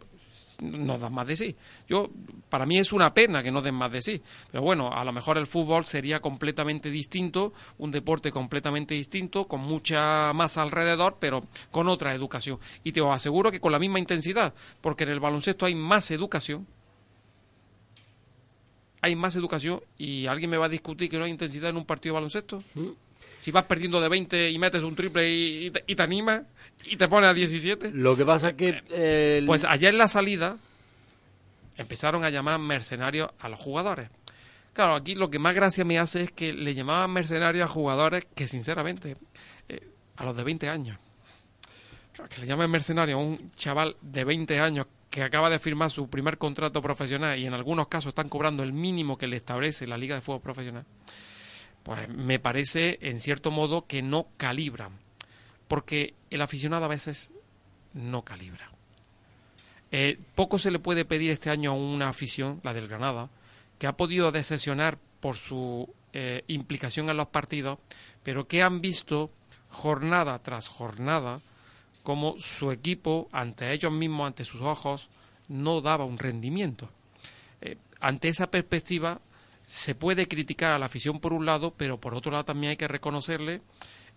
[0.61, 1.55] no dan más de sí.
[1.87, 2.09] Yo,
[2.49, 4.21] para mí es una pena que no den más de sí.
[4.51, 9.61] Pero bueno, a lo mejor el fútbol sería completamente distinto, un deporte completamente distinto, con
[9.61, 12.59] mucha más alrededor, pero con otra educación.
[12.83, 16.67] Y te aseguro que con la misma intensidad, porque en el baloncesto hay más educación.
[19.01, 21.85] Hay más educación y alguien me va a discutir que no hay intensidad en un
[21.85, 22.63] partido de baloncesto.
[23.39, 26.41] Si vas perdiendo de 20 y metes un triple y, y te, y te animas
[26.85, 27.91] y te pones a 17.
[27.93, 28.81] Lo que pasa es que...
[28.89, 30.57] eh, el- Pues ayer en la salida
[31.77, 34.09] empezaron a llamar mercenarios a los jugadores.
[34.73, 38.25] Claro, aquí lo que más gracia me hace es que le llamaban mercenarios a jugadores
[38.35, 39.15] que, sinceramente,
[39.69, 39.79] eh,
[40.17, 40.97] a los de 20 años.
[42.13, 45.89] Claro, que le llamen mercenario a un chaval de 20 años que acaba de firmar
[45.91, 49.87] su primer contrato profesional y en algunos casos están cobrando el mínimo que le establece
[49.87, 50.85] la Liga de Fútbol Profesional.
[51.85, 54.91] Pues me parece, en cierto modo, que no calibran.
[55.67, 57.31] Porque el aficionado a veces
[57.93, 58.71] no calibra.
[59.91, 63.29] Eh, poco se le puede pedir este año a una afición, la del Granada,
[63.77, 67.77] que ha podido decepcionar por su eh, implicación en los partidos,
[68.23, 69.29] pero que han visto
[69.69, 71.39] jornada tras jornada
[72.01, 75.09] como su equipo, ante ellos mismos, ante sus ojos,
[75.49, 76.89] no daba un rendimiento.
[77.61, 79.21] Eh, ante esa perspectiva,
[79.65, 82.77] se puede criticar a la afición por un lado, pero por otro lado también hay
[82.77, 83.61] que reconocerle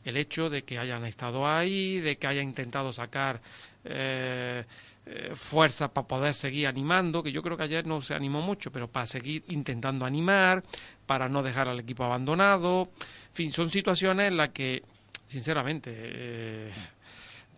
[0.05, 3.41] el hecho de que hayan estado ahí, de que hayan intentado sacar
[3.85, 4.65] eh,
[5.07, 8.71] eh, fuerza para poder seguir animando, que yo creo que ayer no se animó mucho,
[8.71, 10.63] pero para seguir intentando animar,
[11.07, 12.91] para no dejar al equipo abandonado.
[13.29, 14.83] En fin, son situaciones en las que,
[15.27, 16.71] sinceramente, eh,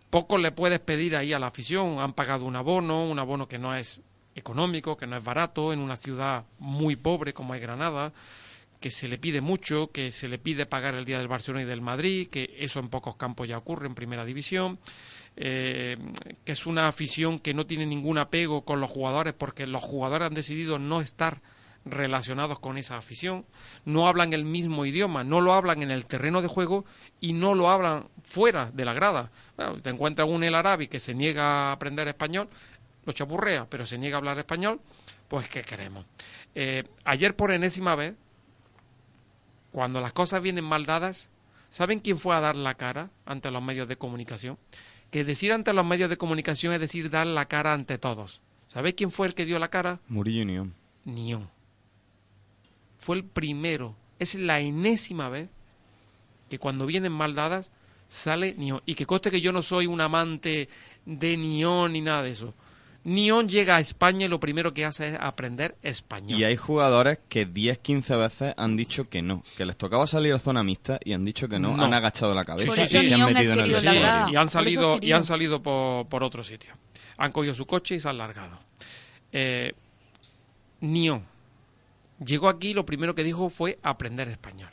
[0.09, 1.99] poco le puedes pedir ahí a la afición.
[1.99, 4.01] Han pagado un abono, un abono que no es
[4.35, 8.13] económico, que no es barato, en una ciudad muy pobre como es Granada,
[8.79, 11.67] que se le pide mucho, que se le pide pagar el día del Barcelona y
[11.67, 14.79] del Madrid, que eso en pocos campos ya ocurre en primera división,
[15.37, 15.97] eh,
[16.43, 20.27] que es una afición que no tiene ningún apego con los jugadores porque los jugadores
[20.27, 21.41] han decidido no estar
[21.85, 23.45] relacionados con esa afición,
[23.85, 26.85] no hablan el mismo idioma, no lo hablan en el terreno de juego
[27.19, 29.31] y no lo hablan fuera de la grada.
[29.57, 30.55] Bueno, te encuentras un El
[30.89, 32.49] que se niega a aprender español,
[33.05, 34.79] lo chapurrea, pero se niega a hablar español,
[35.27, 36.05] pues ¿qué queremos?
[36.55, 38.15] Eh, ayer por enésima vez,
[39.71, 41.29] cuando las cosas vienen mal dadas,
[41.69, 44.57] ¿saben quién fue a dar la cara ante los medios de comunicación?
[45.09, 48.41] Que decir ante los medios de comunicación es decir dar la cara ante todos.
[48.67, 49.99] ¿Sabéis quién fue el que dio la cara?
[50.07, 50.73] Murillo y Nión.
[51.03, 51.49] Nión.
[52.99, 53.95] Fue el primero.
[54.19, 55.49] Es la enésima vez
[56.49, 57.71] que cuando vienen mal dadas
[58.07, 58.81] sale Nión.
[58.85, 60.69] Y que coste que yo no soy un amante
[61.05, 62.53] de Nión ni nada de eso.
[63.03, 66.39] Nión llega a España y lo primero que hace es aprender español.
[66.39, 70.33] Y hay jugadores que 10, 15 veces han dicho que no, que les tocaba salir
[70.33, 71.83] a zona mixta y han dicho que no, No.
[71.83, 75.23] han agachado la cabeza y se han metido en el y han salido y han
[75.23, 76.75] salido por, por otro sitio.
[77.17, 78.59] Han cogido su coche y se han largado.
[79.31, 79.73] Eh,
[80.81, 81.23] Nión
[82.23, 84.69] llegó aquí y lo primero que dijo fue aprender español.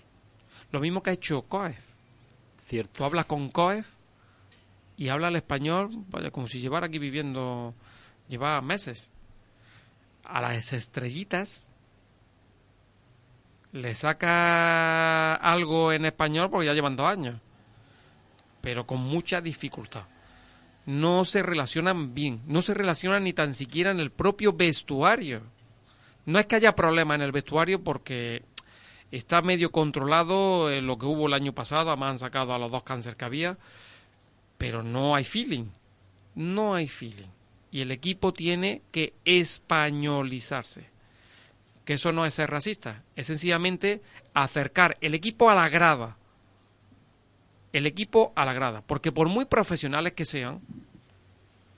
[0.71, 1.79] Lo mismo que ha hecho Coef.
[2.67, 2.93] Cierto.
[2.99, 3.87] Tú hablas con Coef
[4.99, 7.75] y habla el español vaya, como si llevara aquí viviendo,
[8.29, 9.11] lleva meses.
[10.25, 11.71] A las estrellitas
[13.73, 17.41] le saca algo en español porque ya llevan dos años,
[18.61, 20.05] pero con mucha dificultad.
[20.87, 25.43] No se relacionan bien, no se relacionan ni tan siquiera en el propio vestuario.
[26.25, 28.43] No es que haya problema en el vestuario porque
[29.11, 32.71] está medio controlado eh, lo que hubo el año pasado, además han sacado a los
[32.71, 33.59] dos cáncer que había,
[34.57, 35.67] pero no hay feeling,
[36.35, 37.29] no hay feeling.
[37.71, 40.89] Y el equipo tiene que españolizarse.
[41.85, 44.03] Que eso no es ser racista, es sencillamente
[44.35, 46.17] acercar el equipo a la grada.
[47.73, 48.83] El equipo a la grada.
[48.83, 50.61] Porque por muy profesionales que sean,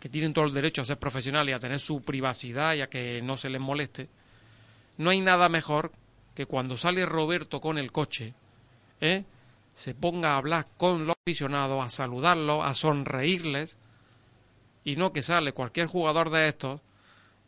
[0.01, 2.88] que tienen todo el derecho a ser profesionales y a tener su privacidad y a
[2.88, 4.09] que no se les moleste,
[4.97, 5.93] no hay nada mejor
[6.34, 8.34] que cuando sale Roberto con el coche,
[9.01, 9.24] ¿eh?
[9.74, 13.76] se ponga a hablar con los aficionados, a saludarlos, a sonreírles,
[14.85, 16.81] y no que sale cualquier jugador de estos,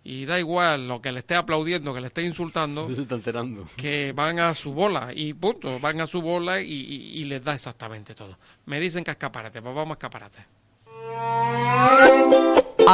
[0.05, 3.15] y da igual lo que le esté aplaudiendo, que le esté insultando, No se está
[3.15, 3.67] enterando.
[3.77, 7.43] que van a su bola, y punto, van a su bola y, y- y les
[7.45, 8.37] da exactamente todo.
[8.67, 10.45] Me dicen que escaparate, pues vamos a escaparate.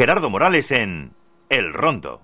[0.00, 1.12] Gerardo Morales en
[1.50, 2.22] El Rondo.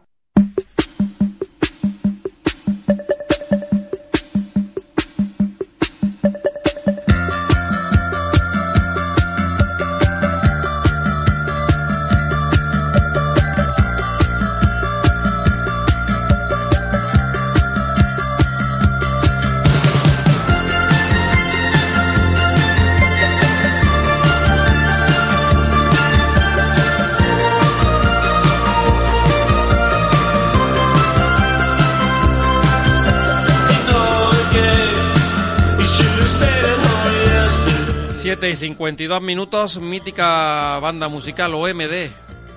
[38.46, 42.08] Siete y 52 minutos, mítica banda musical OMD,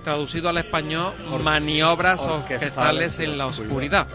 [0.04, 1.14] traducido al español,
[1.44, 4.06] maniobras orquestales orquestales en la oscuridad.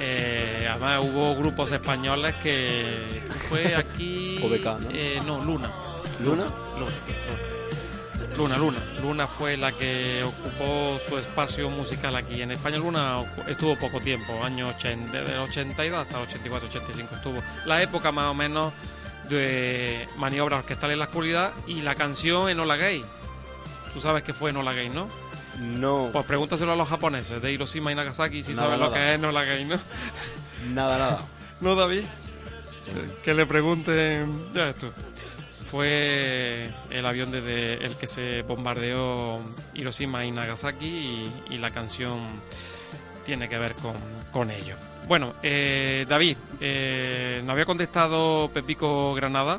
[0.00, 4.38] Eh, además hubo grupos españoles que fue aquí...
[4.42, 4.90] OBK, ¿no?
[4.92, 5.70] Eh, no, Luna.
[6.24, 6.46] ¿Luna?
[6.76, 6.92] Luna,
[8.36, 8.78] Luna, Luna.
[9.00, 12.42] Luna fue la que ocupó su espacio musical aquí.
[12.42, 17.14] En España Luna estuvo poco tiempo, años 80, desde el 82 hasta el 84, 85
[17.14, 17.42] estuvo.
[17.66, 18.72] La época más o menos
[19.30, 23.02] de maniobras orquestales en la oscuridad y la canción Enola Gay.
[23.94, 25.08] Tú sabes que fue Enola Gay, ¿no?
[25.58, 28.98] No, Pues pregúntaselo a los japoneses de Hiroshima y Nagasaki si Nada, saben lo que
[29.10, 29.76] es Enola Gay, ¿no?
[30.74, 31.22] nada, nada.
[31.60, 32.04] No, David.
[33.22, 34.48] Que le pregunten.
[34.54, 34.90] Ya ves tú.
[35.70, 39.38] Fue el avión desde el que se bombardeó
[39.74, 42.18] Hiroshima y Nagasaki y, y la canción
[43.26, 43.94] tiene que ver con,
[44.32, 44.74] con ello.
[45.10, 49.58] Bueno, eh, David, eh, nos había contestado Pepico Granada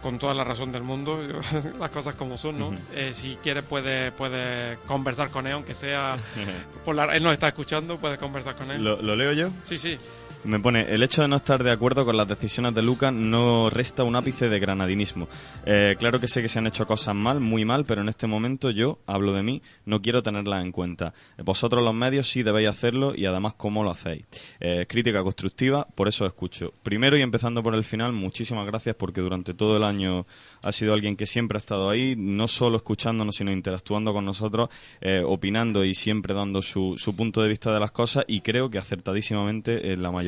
[0.00, 1.20] con toda la razón del mundo,
[1.80, 2.72] las cosas como son, ¿no?
[2.94, 6.16] Eh, si quieres puedes puedes conversar con él, aunque sea
[6.84, 8.84] por la, él nos está escuchando, puedes conversar con él.
[8.84, 9.50] ¿Lo, lo leo yo?
[9.64, 9.98] Sí, sí.
[10.44, 13.68] Me pone, el hecho de no estar de acuerdo con las decisiones de Lucas no
[13.68, 15.26] resta un ápice de granadinismo.
[15.64, 18.28] Eh, claro que sé que se han hecho cosas mal, muy mal, pero en este
[18.28, 21.14] momento yo, hablo de mí, no quiero tenerlas en cuenta.
[21.38, 24.24] Vosotros los medios sí debéis hacerlo y además cómo lo hacéis.
[24.60, 26.72] Eh, crítica constructiva, por eso escucho.
[26.84, 30.26] Primero y empezando por el final, muchísimas gracias porque durante todo el año
[30.62, 34.68] ha sido alguien que siempre ha estado ahí, no solo escuchándonos, sino interactuando con nosotros,
[35.00, 38.70] eh, opinando y siempre dando su, su punto de vista de las cosas y creo
[38.70, 40.25] que acertadísimamente en la mayoría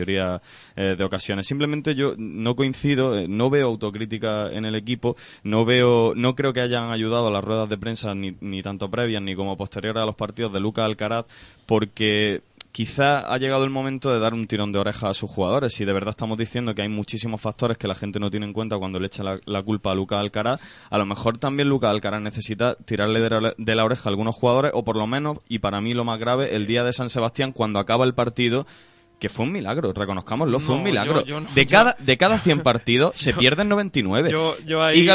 [0.77, 1.47] eh, de ocasiones.
[1.47, 6.53] Simplemente yo no coincido, eh, no veo autocrítica en el equipo, no veo, no creo
[6.53, 10.07] que hayan ayudado las ruedas de prensa ni, ni tanto previas ni como posteriores a
[10.07, 11.27] los partidos de Lucas Alcaraz,
[11.67, 12.43] porque
[12.79, 15.75] quizá ha llegado el momento de dar un tirón de oreja a sus jugadores.
[15.75, 18.53] Si de verdad estamos diciendo que hay muchísimos factores que la gente no tiene en
[18.53, 22.23] cuenta cuando le echa la, culpa a Lucas Alcaraz, a lo mejor también Lucas Alcaraz
[22.23, 25.93] necesita tirarle de la, oreja a algunos jugadores, o por lo menos, y para mí
[25.93, 28.65] lo más grave, el día de San Sebastián, cuando acaba el partido,
[29.19, 31.25] que fue un milagro, reconozcámoslo, fue un milagro.
[31.55, 34.31] de, cada, de cada 100 partidos se pierden 99.
[34.31, 34.57] Yo,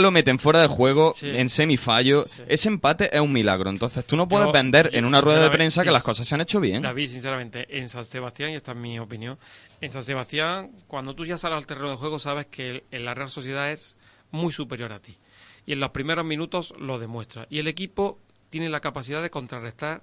[0.02, 2.26] lo meten fuera de juego, en semifallo.
[2.48, 3.70] Ese empate es un milagro.
[3.70, 6.42] Entonces tú no puedes vender en una rueda de prensa que las cosas se han
[6.42, 6.82] hecho bien.
[6.82, 9.38] David, sinceramente, en San Sebastián, y esta es mi opinión,
[9.80, 13.30] en San Sebastián, cuando tú ya sales al terreno de juego, sabes que la Real
[13.30, 13.96] Sociedad es
[14.32, 15.18] muy superior a ti.
[15.66, 17.48] Y en los primeros minutos lo demuestra.
[17.50, 20.02] Y el equipo tiene la capacidad de contrarrestar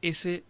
[0.00, 0.44] ese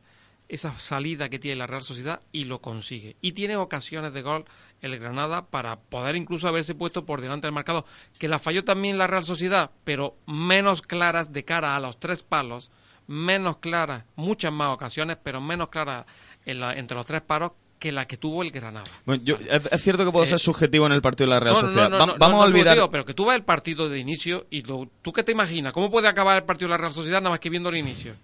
[0.53, 3.17] esa salida que tiene la Real Sociedad y lo consigue.
[3.23, 4.45] Y tiene ocasiones de gol
[4.83, 7.87] el Granada para poder incluso haberse puesto por delante del marcado,
[8.19, 12.23] que la falló también la Real Sociedad, pero menos claras de cara a los tres
[12.23, 12.71] palos,
[13.07, 16.05] menos claras, muchas más ocasiones, pero menos claras
[16.45, 18.85] entre los tres paros que la que tuvo el Granada.
[19.07, 21.57] Bueno, yo, es, cierto que puedo ser eh, subjetivo en el partido de la Real
[21.57, 21.91] Sociedad.
[22.19, 22.77] vamos a olvidar.
[22.91, 25.73] pero que tú ves el partido de inicio y ¿tú qué te imaginas?
[25.73, 28.15] ¿Cómo puede acabar el partido de la Real Sociedad nada más que viendo el inicio?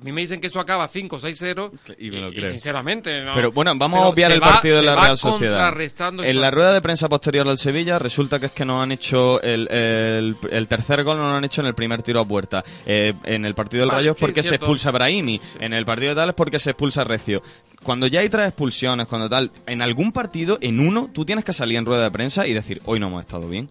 [0.00, 2.48] A mí me dicen que eso acaba 5-6-0 y me lo creo.
[2.50, 3.34] sinceramente no.
[3.34, 5.74] Pero bueno, vamos a obviar el partido de la Real Sociedad.
[6.24, 9.42] En la rueda de prensa posterior al Sevilla resulta que es que no han hecho
[9.42, 12.64] el, el, tercer gol, no lo han hecho en el primer tiro a puerta.
[12.86, 15.40] Eh, en el partido del Rayo es porque se expulsa Brahimi.
[15.58, 17.42] En el partido de tal es porque se expulsa Recio.
[17.82, 21.52] Cuando ya hay tres expulsiones, cuando tal, en algún partido, en uno, tú tienes que
[21.52, 23.68] salir en rueda de prensa y decir, hoy no hemos estado bien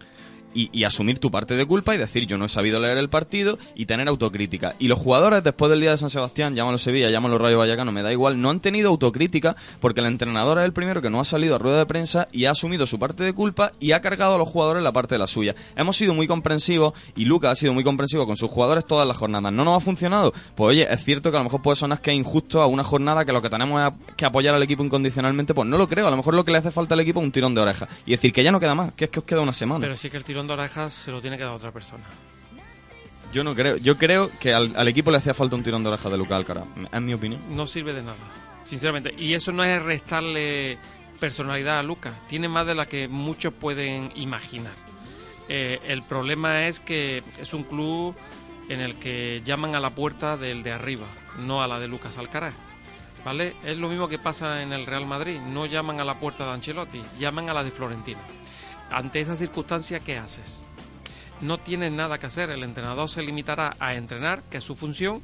[0.57, 3.59] y, asumir tu parte de culpa y decir yo no he sabido leer el partido
[3.75, 4.75] y tener autocrítica.
[4.79, 8.01] Y los jugadores después del día de San Sebastián, llámalo Sevilla, llámalo Rayo Vallecano, me
[8.01, 11.25] da igual, no han tenido autocrítica porque el entrenador es el primero que no ha
[11.25, 14.35] salido a rueda de prensa y ha asumido su parte de culpa y ha cargado
[14.35, 15.55] a los jugadores la parte de la suya.
[15.75, 19.17] Hemos sido muy comprensivos y Lucas ha sido muy comprensivo con sus jugadores todas las
[19.17, 19.51] jornadas.
[19.51, 20.33] ¿No nos ha funcionado?
[20.55, 22.83] Pues oye, es cierto que a lo mejor puede sonar que es injusto a una
[22.83, 26.07] jornada que lo que tenemos es que apoyar al equipo incondicionalmente, pues no lo creo.
[26.07, 27.87] A lo mejor lo que le hace falta al equipo es un tirón de oreja
[28.05, 29.81] y decir que ya no queda más, que es que os queda una semana.
[29.81, 32.03] Pero sí que el tirón de orejas se lo tiene que dar otra persona.
[33.33, 33.77] Yo no creo.
[33.77, 36.65] Yo creo que al, equipo le hacía falta un tirón de oreja de Luca Alcaraz,
[36.91, 37.41] en mi opinión.
[37.49, 38.17] No sirve de nada,
[38.63, 39.13] sinceramente.
[39.17, 40.77] Y eso no es restarle
[41.19, 42.13] personalidad a Lucas.
[42.27, 44.73] Tiene más de la que muchos pueden imaginar.
[45.49, 48.15] Eh, el problema es que es un club
[48.69, 51.07] en el que llaman a la puerta del de arriba,
[51.39, 52.53] no a la de Lucas Alcaraz.
[53.25, 53.55] ¿Vale?
[53.65, 55.39] Es lo mismo que pasa en el Real Madrid.
[55.39, 58.19] No llaman a la puerta de Ancelotti, llaman a la de Florentino.
[58.91, 60.63] Ante esa circunstancia, ¿qué haces?
[61.41, 62.49] no tiene nada que hacer.
[62.49, 65.21] El entrenador se limitará a entrenar, que es su función,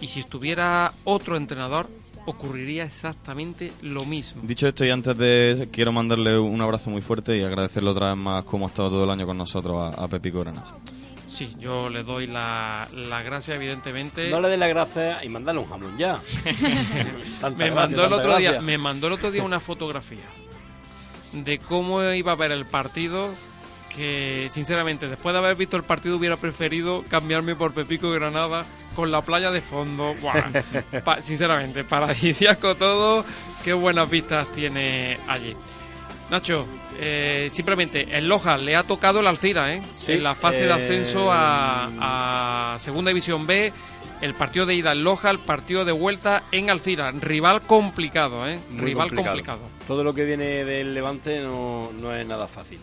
[0.00, 1.88] y si estuviera otro entrenador,
[2.26, 4.42] ocurriría exactamente lo mismo.
[4.44, 5.68] Dicho esto, y antes de.
[5.72, 9.04] Quiero mandarle un abrazo muy fuerte y agradecerle otra vez más cómo ha estado todo
[9.04, 10.62] el año con nosotros a, Pepi Corona.
[11.28, 14.30] Sí, yo le doy la, la gracia, evidentemente.
[14.30, 16.20] No le dé la gracia y mandarle un jamón ya.
[17.56, 20.24] me, mandó el otro día, me mandó el otro día una fotografía
[21.32, 23.30] de cómo iba a ver el partido
[23.94, 29.10] que sinceramente después de haber visto el partido hubiera preferido cambiarme por Pepico Granada con
[29.10, 30.14] la playa de fondo.
[31.20, 33.24] sinceramente, paradisíaco todo.
[33.64, 35.56] Qué buenas vistas tiene allí.
[36.30, 36.66] Nacho,
[36.98, 39.82] eh, simplemente el Loja le ha tocado el Alcira, ¿eh?
[40.08, 43.72] en la fase de ascenso a, a, Segunda División B.
[44.20, 47.12] El partido de ida en Loja, el partido de vuelta en Alcira.
[47.12, 48.58] Rival complicado, ¿eh?
[48.74, 49.60] Rival complicado.
[49.86, 52.80] Todo lo que viene del Levante no, no es nada fácil.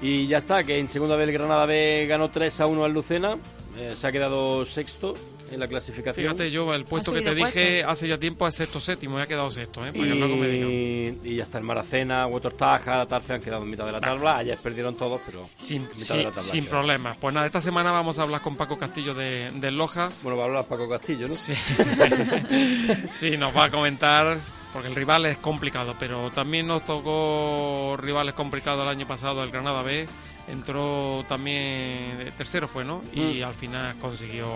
[0.00, 2.92] Y ya está, que en segunda vez el Granada B ganó 3 a 1 al
[2.92, 3.36] Lucena,
[3.76, 5.16] eh, se ha quedado sexto
[5.50, 6.26] en la clasificación.
[6.26, 9.26] Fíjate, yo el puesto que te dije hace ya tiempo es sexto séptimo, ya ha
[9.26, 11.14] quedado sexto, ¿eh?
[11.24, 14.58] Y ya está el Maracena, Huetortaja, Tarfe han quedado en mitad de la tabla, ayer
[14.62, 17.16] perdieron todos, pero sin, sin problemas.
[17.16, 20.10] Pues nada, esta semana vamos a hablar con Paco Castillo de, de Loja.
[20.22, 21.34] Bueno, va a hablar Paco Castillo, ¿no?
[21.34, 21.54] Sí.
[23.12, 24.38] sí, nos va a comentar
[24.72, 29.50] porque el rival es complicado, pero también nos tocó rivales complicados el año pasado, el
[29.50, 30.06] Granada B,
[30.48, 33.02] entró también, tercero fue, ¿no?
[33.12, 33.44] Y mm.
[33.44, 34.46] al final consiguió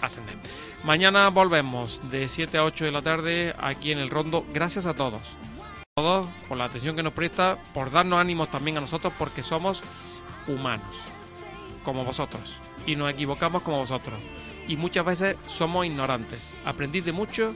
[0.00, 0.36] ascender.
[0.84, 4.44] Mañana volvemos de 7 a 8 de la tarde aquí en el Rondo.
[4.52, 5.36] Gracias a todos.
[5.94, 9.82] todos por la atención que nos presta, por darnos ánimos también a nosotros, porque somos
[10.46, 11.00] humanos,
[11.84, 14.18] como vosotros, y nos equivocamos como vosotros.
[14.68, 17.54] Y muchas veces somos ignorantes, aprendiz de mucho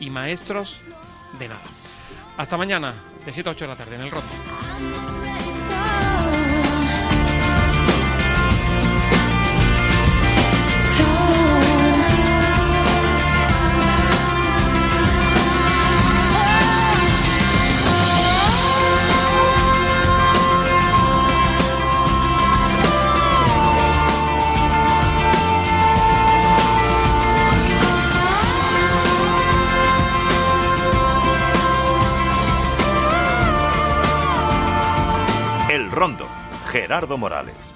[0.00, 0.80] y maestros
[1.38, 1.62] de nada.
[2.36, 4.10] Hasta mañana, de 7 a 8 de la tarde, en el.
[4.10, 5.25] Rondo,
[36.76, 37.75] Gerardo Morales.